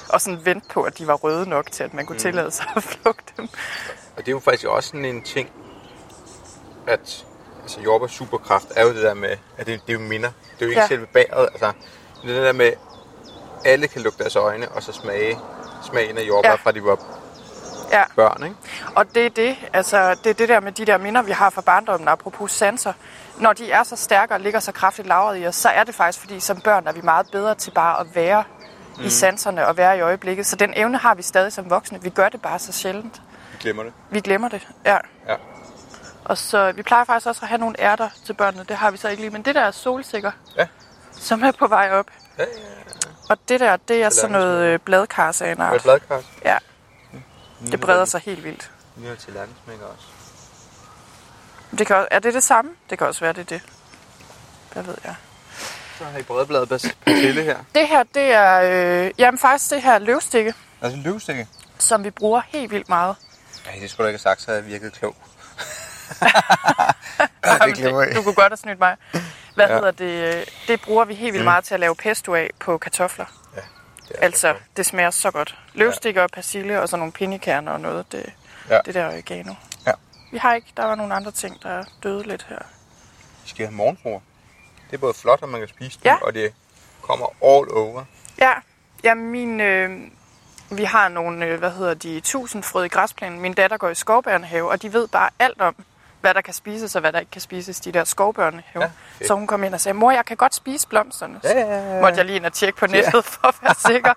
Og 0.09 0.21
sådan 0.21 0.45
vente 0.45 0.67
på, 0.73 0.83
at 0.83 0.97
de 0.97 1.07
var 1.07 1.13
røde 1.13 1.49
nok 1.49 1.71
til, 1.71 1.83
at 1.83 1.93
man 1.93 2.05
kunne 2.05 2.13
Mhm. 2.15 2.19
tillade 2.21 2.51
sig 2.51 2.65
at 2.75 2.83
plukke 3.01 3.23
dem. 3.37 3.49
Og 4.17 4.17
det 4.17 4.27
er 4.27 4.31
jo 4.31 4.39
faktisk 4.39 4.65
også 4.67 4.87
sådan 4.89 5.05
en 5.05 5.23
ting, 5.23 5.49
at 6.87 7.25
altså 7.61 7.81
jordbær 7.81 8.07
superkraft 8.07 8.67
er 8.75 8.83
jo 8.83 8.93
det 8.93 9.03
der 9.03 9.13
med, 9.13 9.37
at 9.57 9.67
det, 9.67 9.81
det 9.87 9.93
jo 9.93 9.99
minder. 9.99 10.29
Det 10.29 10.61
er 10.61 10.65
jo 10.65 10.69
ikke 10.69 10.81
ja. 10.81 10.87
Selve 10.87 11.05
bæret. 11.05 11.49
Altså, 11.51 11.71
det 12.23 12.29
er 12.31 12.35
det 12.35 12.43
der 12.45 12.53
med, 12.53 12.71
alle 13.65 13.87
kan 13.87 14.01
lukke 14.01 14.17
deres 14.17 14.35
øjne 14.35 14.69
og 14.69 14.83
så 14.83 14.91
smage 14.91 15.39
smagen 15.83 16.17
af 16.17 16.21
jordbær, 16.21 16.49
ja. 16.49 16.55
Fra 16.55 16.71
de 16.71 16.83
var 16.83 16.97
Ja. 17.91 18.03
børn. 18.15 18.43
Ikke? 18.43 18.55
Og 18.95 19.15
det 19.15 19.25
er 19.25 19.29
det, 19.29 19.57
altså 19.73 20.15
det 20.23 20.29
er 20.29 20.33
det 20.33 20.49
der 20.49 20.59
med 20.59 20.71
de 20.71 20.85
der 20.85 20.97
minder, 20.97 21.21
vi 21.21 21.31
har 21.31 21.49
fra 21.49 21.61
barndommen, 21.61 22.07
apropos 22.07 22.51
sanser. 22.51 22.93
Når 23.37 23.53
de 23.53 23.71
er 23.71 23.83
så 23.83 23.95
stærke 23.95 24.33
og 24.33 24.39
ligger 24.39 24.59
så 24.59 24.71
kraftigt 24.71 25.07
lagret 25.07 25.41
i 25.41 25.47
os, 25.47 25.55
så 25.55 25.69
er 25.69 25.83
det 25.83 25.95
faktisk, 25.95 26.19
fordi 26.19 26.39
som 26.39 26.61
børn 26.61 26.87
er 26.87 26.91
vi 26.91 27.01
meget 27.01 27.27
bedre 27.31 27.55
til 27.55 27.71
bare 27.71 27.99
at 27.99 28.07
være 28.15 28.43
mm. 28.97 29.03
i 29.03 29.09
sanserne 29.09 29.67
og 29.67 29.77
være 29.77 29.97
i 29.97 30.01
øjeblikket. 30.01 30.45
Så 30.45 30.55
den 30.55 30.73
evne 30.75 30.97
har 30.97 31.15
vi 31.15 31.21
stadig 31.21 31.53
som 31.53 31.69
voksne. 31.69 32.01
Vi 32.01 32.09
gør 32.09 32.29
det 32.29 32.41
bare 32.41 32.59
så 32.59 32.71
sjældent. 32.71 33.21
Vi 33.51 33.57
glemmer 33.59 33.83
det. 33.83 33.93
Vi 34.09 34.19
glemmer 34.19 34.49
det. 34.49 34.67
Ja. 34.85 34.97
Ja. 35.27 35.35
Og 36.25 36.37
så, 36.37 36.71
vi 36.71 36.81
plejer 36.83 37.05
faktisk 37.05 37.27
også 37.27 37.41
at 37.41 37.47
have 37.47 37.57
nogle 37.57 37.79
ærter 37.81 38.09
til 38.25 38.33
børnene. 38.33 38.63
Det 38.69 38.77
har 38.77 38.91
vi 38.91 38.97
så 38.97 39.07
ikke 39.09 39.21
lige. 39.21 39.29
Men 39.31 39.41
det 39.45 39.55
der 39.55 39.61
er 39.61 39.71
solsikker, 39.71 40.31
Ja. 40.57 40.67
som 41.11 41.43
er 41.43 41.51
på 41.51 41.67
vej 41.67 41.91
op. 41.91 42.05
Ja, 42.37 42.45
Og 43.29 43.37
det 43.49 43.59
der, 43.59 43.77
det 43.77 44.03
er 44.03 44.09
Så 44.09 44.15
sådan 44.15 44.31
noget 44.31 44.57
øh, 44.65 44.79
bladkars 44.79 45.41
af 45.41 45.51
en 45.51 45.61
art. 45.61 45.81
bladkars. 45.81 46.23
Ja, 46.45 46.57
det 47.71 47.79
breder 47.81 48.05
sig 48.05 48.21
helt 48.21 48.43
vildt. 48.43 48.71
Vi 48.95 49.07
har 49.07 49.15
til 49.15 49.33
landsmækker 49.33 49.85
også. 49.85 50.05
Det 51.77 51.87
kan, 51.87 51.95
også- 51.95 52.07
er 52.11 52.19
det 52.19 52.33
det 52.33 52.43
samme? 52.43 52.71
Det 52.89 52.97
kan 52.97 53.07
også 53.07 53.19
være, 53.21 53.33
det 53.33 53.39
er 53.41 53.43
det. 53.45 53.61
Hvad 54.73 54.83
ved 54.83 54.95
jeg. 55.03 55.15
Så 55.97 56.03
har 56.03 56.19
I 56.19 56.23
bredbladet 56.23 56.69
bas- 56.71 56.95
persille 57.05 57.43
her. 57.43 57.57
Det 57.75 57.87
her, 57.87 58.03
det 58.03 58.33
er 58.33 58.61
øh, 59.05 59.11
jamen 59.17 59.37
faktisk 59.39 59.71
det 59.71 59.81
her 59.81 59.99
løvstikke, 59.99 60.53
Altså 60.81 60.99
løvstikke. 61.03 61.47
som 61.77 62.03
vi 62.03 62.09
bruger 62.09 62.41
helt 62.47 62.71
vildt 62.71 62.89
meget. 62.89 63.15
Nej, 63.65 63.75
det 63.81 63.89
skulle 63.89 64.05
du 64.05 64.07
ikke 64.07 64.17
have 64.17 64.31
sagt, 64.31 64.41
så 64.41 64.47
havde 64.47 64.59
jeg 64.61 64.67
virket 64.71 64.93
klog. 64.93 65.15
ja, 67.45 67.65
det 67.65 67.75
glemmer 67.75 68.01
jeg. 68.03 68.15
Du 68.15 68.21
kunne 68.23 68.33
godt 68.35 68.49
have 68.51 68.57
snydt 68.57 68.79
mig. 68.79 68.95
Hvad 69.55 69.65
Ja. 69.65 69.73
ja. 69.73 69.77
hedder 69.79 69.91
det? 69.91 70.49
Det 70.67 70.81
bruger 70.81 71.05
vi 71.05 71.13
helt 71.15 71.33
vildt 71.33 71.45
meget 71.45 71.63
til 71.63 71.73
at 71.73 71.79
lave 71.79 71.95
pesto 71.95 72.35
af 72.35 72.49
på 72.59 72.77
kartofler. 72.77 73.25
Det 74.07 74.15
er 74.19 74.25
Altså, 74.25 74.55
det 74.77 74.85
smager 74.85 75.09
så 75.11 75.31
godt. 75.31 75.57
Løvstikker 75.73 76.23
og 76.23 76.29
persille 76.33 76.81
og 76.81 76.89
så 76.89 76.97
nogle 76.97 77.11
pinjekerner 77.11 77.71
og 77.71 77.81
noget. 77.81 78.11
Det, 78.11 78.33
Ja. 78.69 78.75
ja. 78.75 78.79
det 78.85 78.93
der 78.93 79.07
oregano. 79.07 79.53
Ja. 79.87 79.91
Vi 80.31 80.37
har 80.37 80.53
ikke, 80.53 80.67
der 80.77 80.85
var 80.85 80.95
nogle 80.95 81.13
andre 81.13 81.31
ting, 81.31 81.63
der 81.63 81.83
døde 82.03 82.23
lidt 82.27 82.45
her. 82.49 82.57
Vi 83.43 83.49
skal 83.49 83.65
have 83.65 83.75
morgenfruer. 83.75 84.19
Det 84.91 84.97
er 84.97 85.01
både 85.01 85.13
flot, 85.13 85.41
og 85.41 85.49
man 85.49 85.59
kan 85.61 85.69
spise 85.69 85.97
det, 85.99 86.05
Ja. 86.05 86.15
og 86.21 86.33
det 86.33 86.53
kommer 87.01 87.25
all 87.25 87.71
over. 87.77 88.03
Ja, 88.39 88.51
ja 89.03 89.13
min, 89.13 89.59
øh, 89.59 90.01
vi 90.71 90.83
har 90.83 91.07
nogle, 91.09 91.45
øh, 91.45 91.59
hvad 91.59 91.71
hedder 91.71 91.93
de, 91.93 92.19
tusindfrøde 92.19 92.85
i 92.85 92.89
græsplænen. 92.89 93.39
Min 93.39 93.53
datter 93.53 93.77
går 93.77 93.89
i 93.89 93.95
skovbørnehave, 93.95 94.69
og 94.71 94.81
de 94.81 94.93
ved 94.93 95.07
bare 95.07 95.29
alt 95.39 95.61
om, 95.61 95.75
hvad 96.21 96.33
der 96.33 96.41
kan 96.41 96.53
spises 96.53 96.95
og 96.95 97.01
hvad 97.01 97.13
der 97.13 97.19
ikke 97.19 97.31
kan 97.31 97.41
spises, 97.41 97.79
de 97.79 97.91
der 97.91 98.03
skovbørnehave. 98.03 98.63
Ja, 98.75 98.79
Ja, 98.81 98.85
fedt. 99.17 99.27
så 99.27 99.33
hun 99.33 99.47
kom 99.47 99.63
ind 99.63 99.73
og 99.73 99.81
sagde, 99.81 99.93
mor, 99.97 100.11
jeg 100.11 100.25
kan 100.25 100.37
godt 100.37 100.55
spise 100.55 100.87
blomsterne. 100.87 101.39
Ja, 101.43 101.59
ja, 101.59 101.93
ja. 101.95 102.01
Måtte 102.01 102.17
jeg 102.17 102.25
lige 102.25 102.35
ind 102.35 102.45
og 102.45 102.53
tjekke 102.53 102.79
på 102.79 102.87
nettet 102.87 103.25
for 103.25 103.47
at 103.47 103.55
være 103.61 103.75
sikker. 103.93 104.13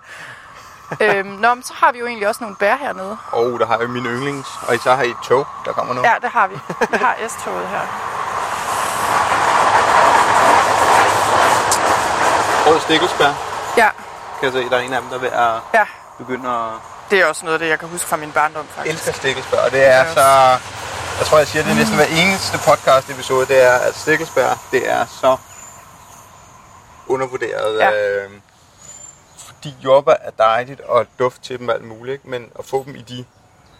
øhm, 1.00 1.28
nå, 1.28 1.54
men 1.54 1.62
så 1.62 1.72
har 1.76 1.92
vi 1.92 1.98
jo 1.98 2.06
egentlig 2.06 2.28
også 2.28 2.44
nogle 2.44 2.56
bær 2.56 2.76
hernede. 2.76 3.16
Og 3.32 3.60
der 3.60 3.66
har 3.66 3.78
vi 3.78 3.86
min 3.86 4.04
yndlings. 4.06 4.48
Og 4.68 4.76
så 4.84 4.94
har 4.94 5.02
I 5.02 5.08
et 5.10 5.16
tog, 5.24 5.46
der 5.64 5.72
kommer 5.72 5.94
nu. 5.94 6.00
Ja, 6.04 6.14
det 6.22 6.30
har 6.30 6.46
vi. 6.48 6.54
Vi 6.90 6.96
har 6.96 7.16
S-toget 7.28 7.68
her. 7.68 7.80
Rød 12.66 12.80
stikkelsbær. 12.80 13.32
Ja, 13.76 13.88
Kan 14.40 14.44
jeg 14.44 14.52
se, 14.52 14.70
der 14.70 14.76
er 14.76 14.80
en 14.80 14.92
af 14.92 15.00
dem, 15.00 15.10
der 15.10 15.16
er 15.16 15.20
ved 15.20 15.28
at 15.32 15.54
ja. 15.80 15.84
begynde 16.18 16.48
at 16.50 16.70
Det 17.10 17.20
er 17.20 17.26
også 17.26 17.44
noget 17.44 17.54
af 17.54 17.58
det, 17.58 17.68
jeg 17.68 17.78
kan 17.78 17.88
huske 17.88 18.06
fra 18.08 18.16
min 18.16 18.32
barndom, 18.32 18.66
faktisk. 18.74 18.94
elsker 18.94 19.12
stikkelsbær. 19.12 19.58
Og 19.58 19.70
det 19.70 19.86
er 19.86 19.96
Ja. 20.04 20.14
så... 20.14 20.58
Jeg 21.18 21.26
tror, 21.26 21.38
jeg 21.38 21.46
siger 21.46 21.62
det 21.64 21.76
næsten 21.76 21.96
hver 21.96 22.06
eneste 22.22 22.58
podcast 22.68 23.10
episode, 23.10 23.46
det 23.46 23.62
er, 23.62 23.74
at 23.74 23.94
stikkelsbær, 23.94 24.66
det 24.72 24.90
er 24.90 25.06
så 25.06 25.36
undervurderet. 27.06 27.78
Ja. 27.78 27.90
Øh, 28.24 28.30
fordi 29.38 29.74
jordbær 29.84 30.14
er 30.20 30.30
dejligt, 30.30 30.80
og 30.80 31.06
duft 31.18 31.42
til 31.42 31.58
dem 31.58 31.68
og 31.68 31.74
alt 31.74 31.84
muligt, 31.84 32.24
men 32.26 32.50
at 32.58 32.64
få 32.64 32.84
dem 32.84 32.96
i 32.96 33.02
de 33.02 33.24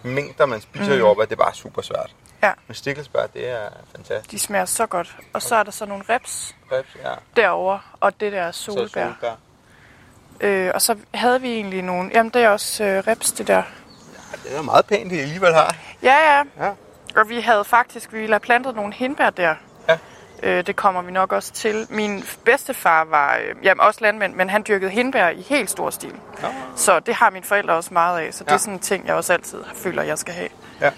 mængder, 0.03 0.47
man 0.47 0.61
spiser 0.61 0.93
mm. 0.93 0.99
jordbær, 0.99 1.25
det 1.25 1.33
er 1.33 1.45
bare 1.45 1.55
super 1.55 1.83
svært. 1.83 2.11
Ja, 2.43 2.53
Men 2.67 2.75
stikkelsbær, 2.75 3.27
det 3.35 3.49
er 3.51 3.69
fantastisk. 3.95 4.31
de 4.31 4.39
smager 4.39 4.65
så 4.65 4.87
godt. 4.87 5.17
Og 5.33 5.43
så 5.43 5.55
er 5.57 5.63
der 5.63 5.71
så 5.71 5.87
nogle 5.87 6.05
reps 6.09 6.55
Reps, 6.73 6.89
ja. 7.05 7.11
derovre, 7.37 7.81
og 8.01 8.21
det 8.21 8.33
der 8.33 8.43
er 8.43 8.53
Så 8.53 8.63
solbær. 8.63 9.07
solbær. 9.07 9.35
Øh, 10.41 10.71
og 10.75 10.83
så 10.83 10.97
havde 11.15 11.41
vi 11.41 11.53
egentlig 11.55 11.83
nogle... 11.83 12.11
Jamen, 12.15 12.31
det 12.35 12.43
er 12.43 12.49
også 12.49 12.85
øh, 12.85 12.99
reps, 13.07 13.33
det 13.33 13.47
der. 13.47 13.63
Ja, 14.33 14.49
det 14.49 14.57
er 14.57 14.63
meget 14.63 14.87
pænt, 14.87 15.11
det 15.11 15.17
I 15.17 15.21
alligevel 15.21 15.55
har. 15.55 15.77
Ja, 16.03 16.37
ja. 16.37 16.43
Ja. 16.67 16.73
Og 17.17 17.29
vi 17.29 17.41
havde 17.41 17.65
faktisk... 17.65 18.13
Vi 18.13 18.19
ville 18.19 18.33
have 18.35 18.41
plantet 18.41 18.75
nogle 18.77 18.93
hindbær 18.95 19.31
der. 19.31 19.55
Ja. 19.89 19.99
Øh, 20.43 20.67
det 20.67 20.77
kommer 20.77 21.03
vi 21.03 21.13
nok 21.13 21.33
også 21.33 21.53
til. 21.53 21.87
Min 21.91 22.25
bedstefar 22.45 23.05
var 23.05 23.37
øh, 23.37 23.55
jamen, 23.65 23.81
også 23.81 24.01
landmand, 24.03 24.35
men 24.35 24.51
han 24.51 24.65
dyrkede 24.69 24.91
hindbær 24.91 25.29
i 25.29 25.43
helt 25.43 25.71
stor 25.71 25.91
stil. 25.91 26.13
Nå. 26.43 26.49
Så 26.77 27.01
det 27.01 27.15
har 27.15 27.31
mine 27.31 27.45
forældre 27.45 27.75
også 27.75 27.95
meget 27.95 28.21
af. 28.21 28.35
Så 28.35 28.45
det 28.45 28.51
Ja. 28.51 28.55
er 28.55 28.59
sådan 28.59 28.75
en 28.75 28.81
ting, 28.81 29.07
jeg 29.07 29.15
også 29.15 29.33
altid 29.33 29.59
føler, 29.75 30.03
jeg 30.03 30.19
skal 30.19 30.35
have. 30.35 30.49
Ja. 30.81 30.91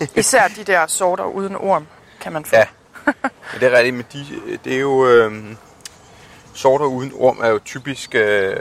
Især 0.20 0.48
de 0.48 0.64
der 0.64 0.86
sorter 0.86 1.24
uden 1.24 1.56
orm, 1.56 1.86
kan 2.20 2.32
man 2.32 2.44
få. 2.44 2.56
Ja. 2.56 2.64
Men 3.52 3.60
det 3.60 3.62
er 3.72 3.76
rigtigt, 3.78 3.96
men 3.96 4.06
de, 4.12 4.26
det 4.64 4.74
er 4.76 4.80
jo... 4.80 5.06
Øh, 5.08 5.44
sorter 6.54 6.84
uden 6.84 7.12
orm 7.14 7.38
er 7.42 7.48
jo 7.48 7.58
typisk, 7.64 8.14
øh, 8.14 8.56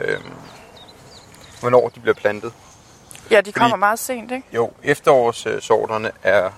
hvornår 1.59 1.89
de 1.89 1.99
bliver 1.99 2.13
plantet. 2.15 2.53
Ja 3.31 3.41
de 3.41 3.51
kommer 3.51 3.77
meget 3.77 3.99
sent, 3.99 4.31
ikke? 4.31 4.47
Jo, 4.53 4.71
efterårssorterne 4.83 6.11
er 6.23 6.49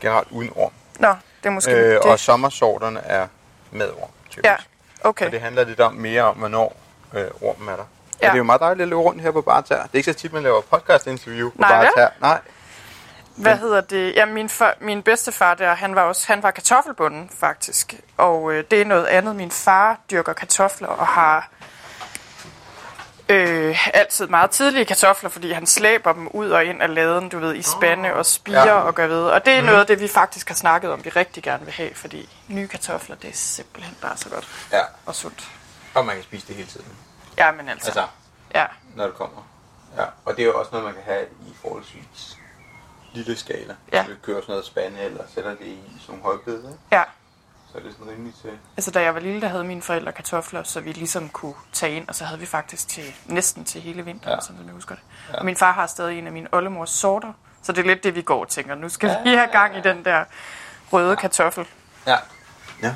generelt 0.00 0.28
uden 0.30 0.50
orm, 0.56 0.72
Nå, 0.98 1.08
det 1.08 1.46
er 1.46 1.50
måske 1.50 1.72
øh, 1.72 1.90
det. 1.90 1.98
og 1.98 2.18
sommersorterne 2.18 3.00
er 3.00 3.26
med 3.70 3.88
orm, 4.00 4.10
typisk. 4.30 4.44
Ja, 4.44 4.56
okay. 5.04 5.24
Så 5.24 5.30
det 5.30 5.40
handler 5.40 5.64
lidt 5.64 5.80
om 5.80 5.94
mere 5.94 6.22
om, 6.22 6.36
hvornår 6.36 6.76
øh, 7.14 7.24
ormen 7.42 7.68
er 7.68 7.76
der. 7.76 7.84
Ja. 8.22 8.26
Og 8.26 8.32
det 8.32 8.32
er 8.32 8.36
jo 8.36 8.42
meget 8.44 8.60
dejligt 8.60 8.82
at 8.82 8.88
løbe 8.88 9.00
rundt 9.00 9.22
her 9.22 9.30
på 9.30 9.40
Bartær. 9.42 9.76
Det 9.76 9.82
er 9.82 9.88
ikke 9.98 10.12
så 10.12 10.18
tit, 10.18 10.32
man 10.32 10.42
laver 10.42 10.60
podcast-interview 10.60 11.50
på 11.50 11.56
Nej, 11.58 11.78
vel? 11.78 11.88
Bartær. 11.96 12.08
Nej, 12.20 12.40
Hvad 13.36 13.56
hedder 13.56 13.80
det? 13.80 14.14
Ja, 14.14 14.26
min, 14.26 14.48
far, 14.48 14.74
min 14.80 15.02
bedstefar 15.02 15.54
der, 15.54 15.74
han 15.74 15.94
var 15.94 16.02
også 16.02 16.24
han 16.26 16.42
var 16.42 16.50
kartoffelbunden 16.50 17.30
faktisk. 17.40 17.94
Og 18.16 18.52
øh, 18.52 18.64
det 18.70 18.80
er 18.80 18.84
noget 18.84 19.06
andet. 19.06 19.36
Min 19.36 19.50
far 19.50 19.98
dyrker 20.10 20.32
kartofler 20.32 20.88
og 20.88 21.06
har 21.06 21.48
øh, 23.28 23.86
altid 23.94 24.26
meget 24.26 24.50
tidlige 24.50 24.84
kartofler, 24.84 25.30
fordi 25.30 25.52
han 25.52 25.66
slæber 25.66 26.12
dem 26.12 26.28
ud 26.28 26.50
og 26.50 26.64
ind 26.64 26.82
af 26.82 26.94
laden, 26.94 27.28
du 27.28 27.38
ved, 27.38 27.54
i 27.54 27.62
spande 27.62 28.14
og 28.14 28.26
spiger 28.26 28.66
Ja. 28.66 28.72
og 28.80 28.94
gør 28.94 29.06
ved. 29.06 29.22
Og 29.24 29.46
det 29.46 29.54
er 29.54 29.60
mm. 29.60 29.66
noget 29.66 29.80
af 29.80 29.86
det, 29.86 30.00
vi 30.00 30.08
faktisk 30.08 30.48
har 30.48 30.54
snakket 30.54 30.90
om, 30.92 31.04
vi 31.04 31.10
rigtig 31.10 31.42
gerne 31.42 31.64
vil 31.64 31.74
have, 31.74 31.94
fordi 31.94 32.28
nye 32.48 32.68
kartofler, 32.68 33.16
det 33.16 33.30
er 33.30 33.34
simpelthen 33.34 33.96
bare 34.02 34.16
så 34.16 34.28
godt 34.28 34.48
ja. 34.72 34.80
og 35.06 35.14
sundt. 35.14 35.48
Og 35.94 36.06
man 36.06 36.14
kan 36.14 36.24
spise 36.24 36.46
det 36.46 36.56
hele 36.56 36.68
tiden. 36.68 36.86
Ja, 37.38 37.52
men 37.52 37.68
altså. 37.68 37.88
Altså, 37.88 38.06
Ja, 38.54 38.66
når 38.94 39.04
det 39.04 39.14
kommer. 39.14 39.42
Ja. 39.96 40.04
Og 40.24 40.36
det 40.36 40.42
er 40.42 40.46
jo 40.46 40.58
også 40.58 40.68
noget, 40.72 40.84
man 40.84 40.94
kan 40.94 41.02
have 41.04 41.22
i 41.22 41.54
forholdsvis 41.62 42.36
lille 43.12 43.36
skala. 43.36 43.76
Ja. 43.92 44.04
Så 44.04 44.10
vi 44.10 44.16
kører 44.22 44.40
sådan 44.40 44.52
noget 44.52 44.64
spande, 44.66 45.00
eller 45.00 45.24
sætter 45.34 45.50
det 45.50 45.66
i 45.66 45.78
sådan 46.00 46.18
nogle 46.18 46.22
højbede, 46.22 46.78
ja. 46.92 47.02
Så 47.72 47.78
er 47.78 47.82
det 47.82 47.92
sådan 47.98 48.12
rimelig 48.12 48.34
til. 48.42 48.50
Altså, 48.76 48.90
da 48.90 49.02
jeg 49.02 49.14
var 49.14 49.20
lille, 49.20 49.40
der 49.40 49.48
havde 49.48 49.64
mine 49.64 49.82
forældre 49.82 50.12
kartofler, 50.12 50.62
så 50.62 50.80
vi 50.80 50.92
ligesom 50.92 51.28
kunne 51.28 51.54
tage 51.72 51.96
ind, 51.96 52.08
og 52.08 52.14
så 52.14 52.24
havde 52.24 52.40
vi 52.40 52.46
faktisk 52.46 52.88
til 52.88 53.14
næsten 53.26 53.64
til 53.64 53.80
hele 53.80 54.04
vinteren, 54.04 54.30
Ja. 54.30 54.34
ja. 54.34 54.40
sådan 54.40 54.56
som 54.56 54.66
jeg 54.66 54.74
husker 54.74 54.94
det. 54.94 55.04
Ja. 55.28 55.32
Ja. 55.32 55.38
Og 55.38 55.44
min 55.44 55.56
far 55.56 55.72
har 55.72 55.86
stadig 55.86 56.18
en 56.18 56.26
af 56.26 56.32
mine 56.32 56.48
oldemors 56.52 56.90
sorter, 56.90 57.32
så 57.62 57.72
det 57.72 57.82
er 57.82 57.86
lidt 57.86 58.04
det, 58.04 58.14
vi 58.14 58.22
går 58.22 58.40
og 58.40 58.48
tænker. 58.48 58.74
Nu 58.74 58.88
skal 58.88 59.08
ja. 59.08 59.22
vi 59.22 59.36
have 59.36 59.48
gang 59.52 59.76
i 59.76 59.80
den 59.80 60.04
der 60.04 60.24
røde 60.92 61.16
kartoffel. 61.16 61.66
Ja. 62.06 62.16
Ja. 62.82 62.94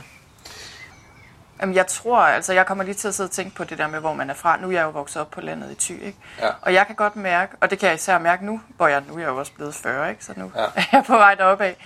Jamen, 1.60 1.74
jeg 1.74 1.86
tror, 1.86 2.18
altså, 2.18 2.52
jeg 2.52 2.66
kommer 2.66 2.84
lige 2.84 2.94
til 2.94 3.08
at 3.08 3.14
sidde 3.14 3.26
og 3.26 3.30
tænke 3.30 3.56
på 3.56 3.64
det 3.64 3.78
der 3.78 3.86
med, 3.88 4.00
hvor 4.00 4.14
man 4.14 4.30
er 4.30 4.34
fra. 4.34 4.56
Nu 4.60 4.66
er 4.68 4.72
jeg 4.72 4.82
jo 4.82 4.90
vokset 4.90 5.22
op 5.22 5.30
på 5.30 5.40
landet 5.40 5.70
i 5.70 5.74
Thy, 5.74 6.02
ikke? 6.02 6.18
Ja. 6.38 6.48
Og 6.62 6.74
jeg 6.74 6.86
kan 6.86 6.96
godt 6.96 7.16
mærke, 7.16 7.56
og 7.60 7.70
det 7.70 7.78
kan 7.78 7.86
jeg 7.86 7.94
især 7.94 8.18
mærke 8.18 8.46
nu, 8.46 8.60
hvor 8.76 8.86
jeg 8.88 9.02
nu 9.08 9.14
er 9.14 9.18
jeg 9.18 9.28
jo 9.28 9.36
også 9.36 9.52
blevet 9.52 9.74
40, 9.74 10.10
ikke? 10.10 10.24
Så 10.24 10.32
nu 10.36 10.52
Ja. 10.54 10.60
ja. 10.62 10.66
er 10.76 10.84
jeg 10.92 11.04
på 11.06 11.16
vej 11.16 11.34
derop 11.34 11.60
af, 11.60 11.76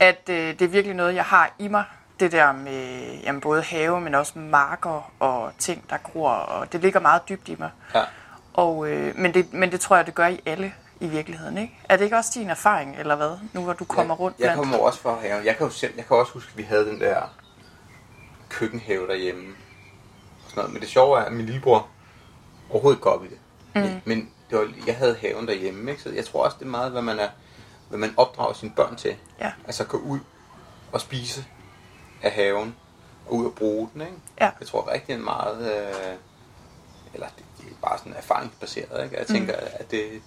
at 0.00 0.28
øh, 0.28 0.36
det 0.36 0.62
er 0.62 0.68
virkelig 0.68 0.96
noget, 0.96 1.14
jeg 1.14 1.24
har 1.24 1.50
i 1.58 1.68
mig. 1.68 1.84
Det 2.20 2.32
der 2.32 2.52
med 2.52 3.10
jamen, 3.22 3.40
både 3.40 3.62
have, 3.62 4.00
men 4.00 4.14
også 4.14 4.38
marker 4.38 5.12
og 5.20 5.52
ting, 5.58 5.90
der 5.90 5.96
gror, 5.96 6.30
og 6.30 6.72
det 6.72 6.80
ligger 6.80 7.00
meget 7.00 7.22
dybt 7.28 7.48
i 7.48 7.56
mig. 7.58 7.70
Ja. 7.94 8.02
Og, 8.54 8.88
øh, 8.88 9.16
men, 9.16 9.34
det, 9.34 9.52
men 9.52 9.72
det 9.72 9.80
tror 9.80 9.96
jeg, 9.96 10.06
det 10.06 10.14
gør 10.14 10.26
i 10.26 10.40
alle 10.46 10.72
i 11.00 11.06
virkeligheden, 11.06 11.58
ikke? 11.58 11.78
Er 11.84 11.96
det 11.96 12.04
ikke 12.04 12.16
også 12.16 12.30
din 12.34 12.50
erfaring, 12.50 12.96
eller 12.98 13.16
hvad? 13.16 13.38
Nu 13.52 13.60
hvor 13.60 13.72
du 13.72 13.84
kommer 13.84 14.14
rundt 14.14 14.38
jeg, 14.38 14.46
jeg 14.46 14.56
kommer 14.56 14.78
også 14.78 15.00
fra 15.00 15.18
haven. 15.20 15.44
Jeg 15.44 15.56
kan 15.56 15.66
jo 15.66 15.72
selv, 15.72 15.92
jeg 15.96 16.06
kan 16.06 16.16
også 16.16 16.32
huske, 16.32 16.50
at 16.52 16.58
vi 16.58 16.62
havde 16.62 16.86
den 16.86 17.00
der 17.00 17.22
køkkenhave 18.48 19.06
derhjemme. 19.06 19.54
Og 20.44 20.50
sådan 20.50 20.60
noget. 20.60 20.72
Men 20.72 20.82
det 20.82 20.88
sjove 20.88 21.18
er, 21.18 21.24
at 21.24 21.32
min 21.32 21.46
lillebror 21.46 21.88
overhovedet 22.70 23.00
går 23.00 23.10
op 23.10 23.24
i 23.24 23.28
det. 23.28 23.38
Mm. 23.74 24.00
Men 24.04 24.30
det 24.50 24.58
var, 24.58 24.68
jeg 24.86 24.96
havde 24.96 25.16
haven 25.20 25.48
derhjemme, 25.48 25.90
ikke? 25.90 26.02
så 26.02 26.10
jeg 26.10 26.24
tror 26.24 26.44
også, 26.44 26.56
det 26.60 26.64
er 26.64 26.70
meget, 26.70 26.92
hvad 26.92 27.02
man, 27.02 27.18
er, 27.18 27.28
hvad 27.88 27.98
man 27.98 28.14
opdrager 28.16 28.52
sine 28.52 28.72
børn 28.76 28.96
til. 28.96 29.16
Ja. 29.40 29.52
Altså 29.66 29.84
gå 29.84 29.96
ud 29.96 30.20
og 30.92 31.00
spise 31.00 31.44
af 32.26 32.32
haven, 32.32 32.76
og 33.26 33.34
ud 33.34 33.46
og 33.46 33.54
bruge 33.54 33.88
den. 33.94 34.00
Ikke? 34.00 34.12
Ja. 34.40 34.50
Jeg 34.60 34.68
tror 34.68 34.92
rigtig 34.92 35.20
meget, 35.20 35.58
øh, 35.58 36.14
eller 37.14 37.26
det, 37.26 37.44
det 37.58 37.66
er 37.66 37.88
bare 37.88 37.98
sådan 37.98 38.14
erfaringsbaseret. 38.16 39.04
Ikke? 39.04 39.18
Jeg 39.18 39.26
tænker, 39.26 39.54
mm. 39.60 39.66
at 39.72 39.90
det, 39.90 40.22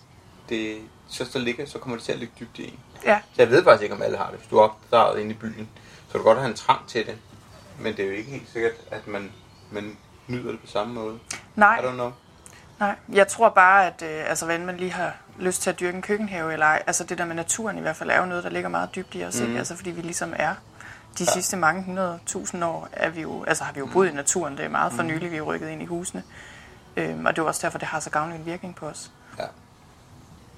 det, 0.50 0.82
så, 1.08 1.26
så, 1.26 1.40
ligger, 1.40 1.66
så 1.66 1.80
kommer 1.80 1.98
det 1.98 2.06
til 2.06 2.12
at 2.12 2.20
ligge 2.20 2.34
dybt 2.40 2.60
i 2.60 2.68
en. 2.68 2.80
Ja, 3.06 3.20
Så 3.34 3.42
jeg 3.42 3.50
ved 3.50 3.64
faktisk 3.64 3.84
ikke, 3.84 3.96
om 3.96 4.02
alle 4.02 4.18
har 4.18 4.30
det. 4.30 4.40
Hvis 4.40 4.50
du 4.50 4.58
er 4.58 4.62
opdraget 4.64 5.20
inde 5.20 5.32
i 5.32 5.38
byen, 5.38 5.70
så 6.08 6.12
kan 6.12 6.20
du 6.20 6.24
godt 6.24 6.38
have 6.38 6.50
en 6.50 6.56
trang 6.56 6.88
til 6.88 7.06
det. 7.06 7.18
Men 7.80 7.98
det 7.98 8.06
er 8.06 8.10
jo 8.10 8.14
ikke 8.16 8.32
helt 8.32 8.50
sikkert, 8.50 8.74
at 8.92 9.08
man, 9.08 9.32
man 9.72 9.98
nyder 10.28 10.52
det 10.52 10.60
på 10.60 10.68
samme 10.68 10.94
måde. 10.94 11.20
nej. 11.56 11.80
I 11.80 11.86
don't 11.86 11.94
know. 11.94 12.12
Nej, 12.80 12.96
jeg 13.14 13.28
tror 13.28 13.50
bare, 13.50 13.88
at 13.88 14.02
øh, 14.02 14.30
altså, 14.30 14.46
hvordan 14.46 14.66
man 14.66 14.78
lige 14.78 14.92
har 14.92 15.16
lyst 15.40 15.62
til 15.62 15.70
at 15.70 15.80
dyrke 15.80 15.96
en 15.96 16.02
køkkenhave 16.02 16.54
eller 16.54 16.66
ej, 16.66 16.84
altså 16.88 17.04
det 17.04 17.18
der 17.18 17.26
med 17.26 17.36
naturen 17.36 17.78
i 17.78 17.82
hvert 17.82 17.96
fald, 17.96 18.10
er 18.10 18.20
jo 18.20 18.26
noget, 18.26 18.44
der 18.44 18.50
ligger 18.50 18.70
meget 18.70 18.90
dybt 18.96 19.16
i 19.16 19.24
os, 19.24 19.40
mm. 19.40 19.46
ikke? 19.46 19.58
Altså 19.58 19.76
fordi 19.76 19.92
vi 19.92 20.02
ligesom 20.02 20.34
er 20.36 20.56
de 21.17 21.24
ja. 21.24 21.32
sidste 21.32 21.58
mange 21.58 21.84
hundrede 21.84 22.19
tusind 22.26 22.63
år, 22.63 22.88
er 22.93 23.10
vi 23.10 23.22
jo, 23.22 23.43
altså 23.43 23.63
har 23.63 23.74
vi 23.74 23.80
jo 23.80 23.86
boet 23.86 24.10
i 24.10 24.13
naturen, 24.13 24.58
det 24.58 24.65
er 24.65 24.69
meget 24.69 24.93
for 24.93 25.04
nylig, 25.04 25.32
vi 25.32 25.38
er 25.38 25.41
rykket 25.41 25.69
ind 25.69 25.82
i 25.82 25.86
husene. 25.86 26.24
Øhm, 26.98 27.26
og 27.26 27.36
det 27.36 27.41
er 27.41 27.45
også 27.45 27.67
derfor, 27.67 27.78
det 27.78 27.88
har 27.88 28.00
så 28.00 28.10
gavnlig 28.10 28.39
en 28.39 28.45
virkning 28.45 28.76
på 28.76 28.86
os. 28.86 29.12
Ja. 29.39 29.43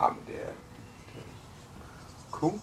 Jamen, 0.01 0.19
det 0.27 0.35
er, 0.35 0.51
det 1.13 1.21
er 1.21 2.31
cool. 2.31 2.59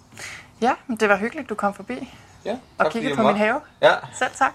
Ja, 0.60 0.74
men 0.86 0.96
det 0.96 1.08
var 1.08 1.16
hyggeligt, 1.16 1.48
du 1.48 1.54
kom 1.54 1.74
forbi 1.74 2.14
Ja, 2.44 2.52
og 2.52 2.58
tak 2.78 2.86
fordi 2.86 2.98
kiggede 2.98 3.16
på 3.16 3.22
min 3.22 3.36
have. 3.36 3.60
Ja, 3.82 3.94
Selv 4.18 4.30
tak. 4.34 4.52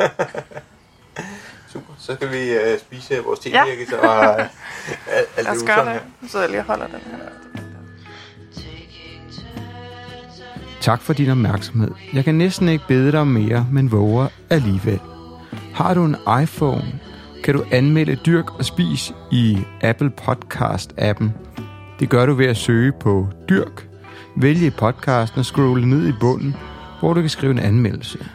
super. 1.74 1.94
Så 2.00 2.16
skal 2.16 2.32
vi 2.32 2.74
uh, 2.74 2.80
spise 2.80 3.24
vores 3.24 3.40
te-virke, 3.40 4.00
og 4.00 4.30
uh, 4.30 4.40
alt, 5.08 5.30
alt 5.38 5.48
det 5.48 5.70
her. 5.70 6.00
Sidder 6.28 6.40
jeg 6.40 6.50
lige 6.50 6.62
og 6.62 6.66
holder 6.66 6.88
den 6.88 7.00
her. 7.00 7.53
Tak 10.84 11.02
for 11.02 11.14
din 11.14 11.30
opmærksomhed. 11.30 11.92
Jeg 12.14 12.24
kan 12.24 12.36
næsten 12.36 12.70
ikke 12.70 12.88
bede 12.88 13.12
dig 13.12 13.28
mere, 13.28 13.68
men 13.72 13.92
våger 13.92 14.28
alligevel. 14.50 15.00
Har 15.74 15.94
du 15.94 16.06
en 16.06 16.16
iPhone, 16.44 17.00
kan 17.44 17.54
du 17.54 17.64
anmelde 17.72 18.16
Dyrk 18.16 18.60
og 18.60 18.66
Spis 18.66 19.14
i 19.32 19.58
Apple 19.82 20.12
Podcast-appen. 20.22 21.26
Det 22.00 22.10
gør 22.10 22.26
du 22.26 22.34
ved 22.34 22.46
at 22.46 22.58
søge 22.58 22.92
på 22.92 23.28
Dyrk, 23.50 23.88
vælge 24.36 24.72
podcasten 24.72 25.40
og 25.40 25.46
scrolle 25.46 25.90
ned 25.90 26.08
i 26.08 26.14
bunden, 26.20 26.56
hvor 27.00 27.14
du 27.14 27.22
kan 27.22 27.30
skrive 27.30 27.52
en 27.52 27.60
anmeldelse. 27.60 28.26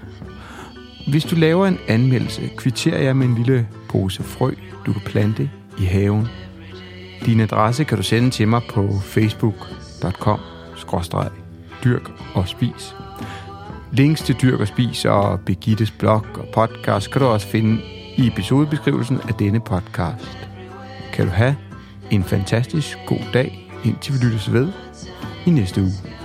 Hvis 1.10 1.24
du 1.24 1.36
laver 1.36 1.66
en 1.66 1.78
anmeldelse, 1.88 2.50
kvitterer 2.56 3.02
jeg 3.02 3.16
med 3.16 3.26
en 3.26 3.34
lille 3.34 3.68
pose 3.88 4.22
frø, 4.22 4.50
du 4.86 4.92
kan 4.92 5.02
plante 5.06 5.50
i 5.78 5.84
haven. 5.84 6.28
Din 7.26 7.40
adresse 7.40 7.84
kan 7.84 7.96
du 7.96 8.02
sende 8.02 8.30
til 8.30 8.48
mig 8.48 8.62
på 8.70 8.88
facebook.com 9.04 10.40
dyrk 11.84 12.10
og 12.34 12.48
spis. 12.48 12.94
Links 13.92 14.20
til 14.20 14.36
Dyrk 14.42 14.60
og 14.60 14.68
Spis 14.68 15.04
og 15.04 15.40
Begittes 15.40 15.90
blog 15.90 16.26
og 16.34 16.46
podcast 16.54 17.10
kan 17.10 17.20
du 17.20 17.26
også 17.26 17.46
finde 17.46 17.82
i 18.16 18.26
episodebeskrivelsen 18.26 19.20
af 19.28 19.34
denne 19.34 19.60
podcast. 19.60 20.38
Kan 21.12 21.24
du 21.26 21.30
have 21.30 21.56
en 22.10 22.24
fantastisk 22.24 22.98
god 23.06 23.32
dag, 23.34 23.70
indtil 23.84 24.14
vi 24.14 24.18
lyttes 24.26 24.52
ved 24.52 24.72
i 25.46 25.50
næste 25.50 25.80
uge. 25.80 26.17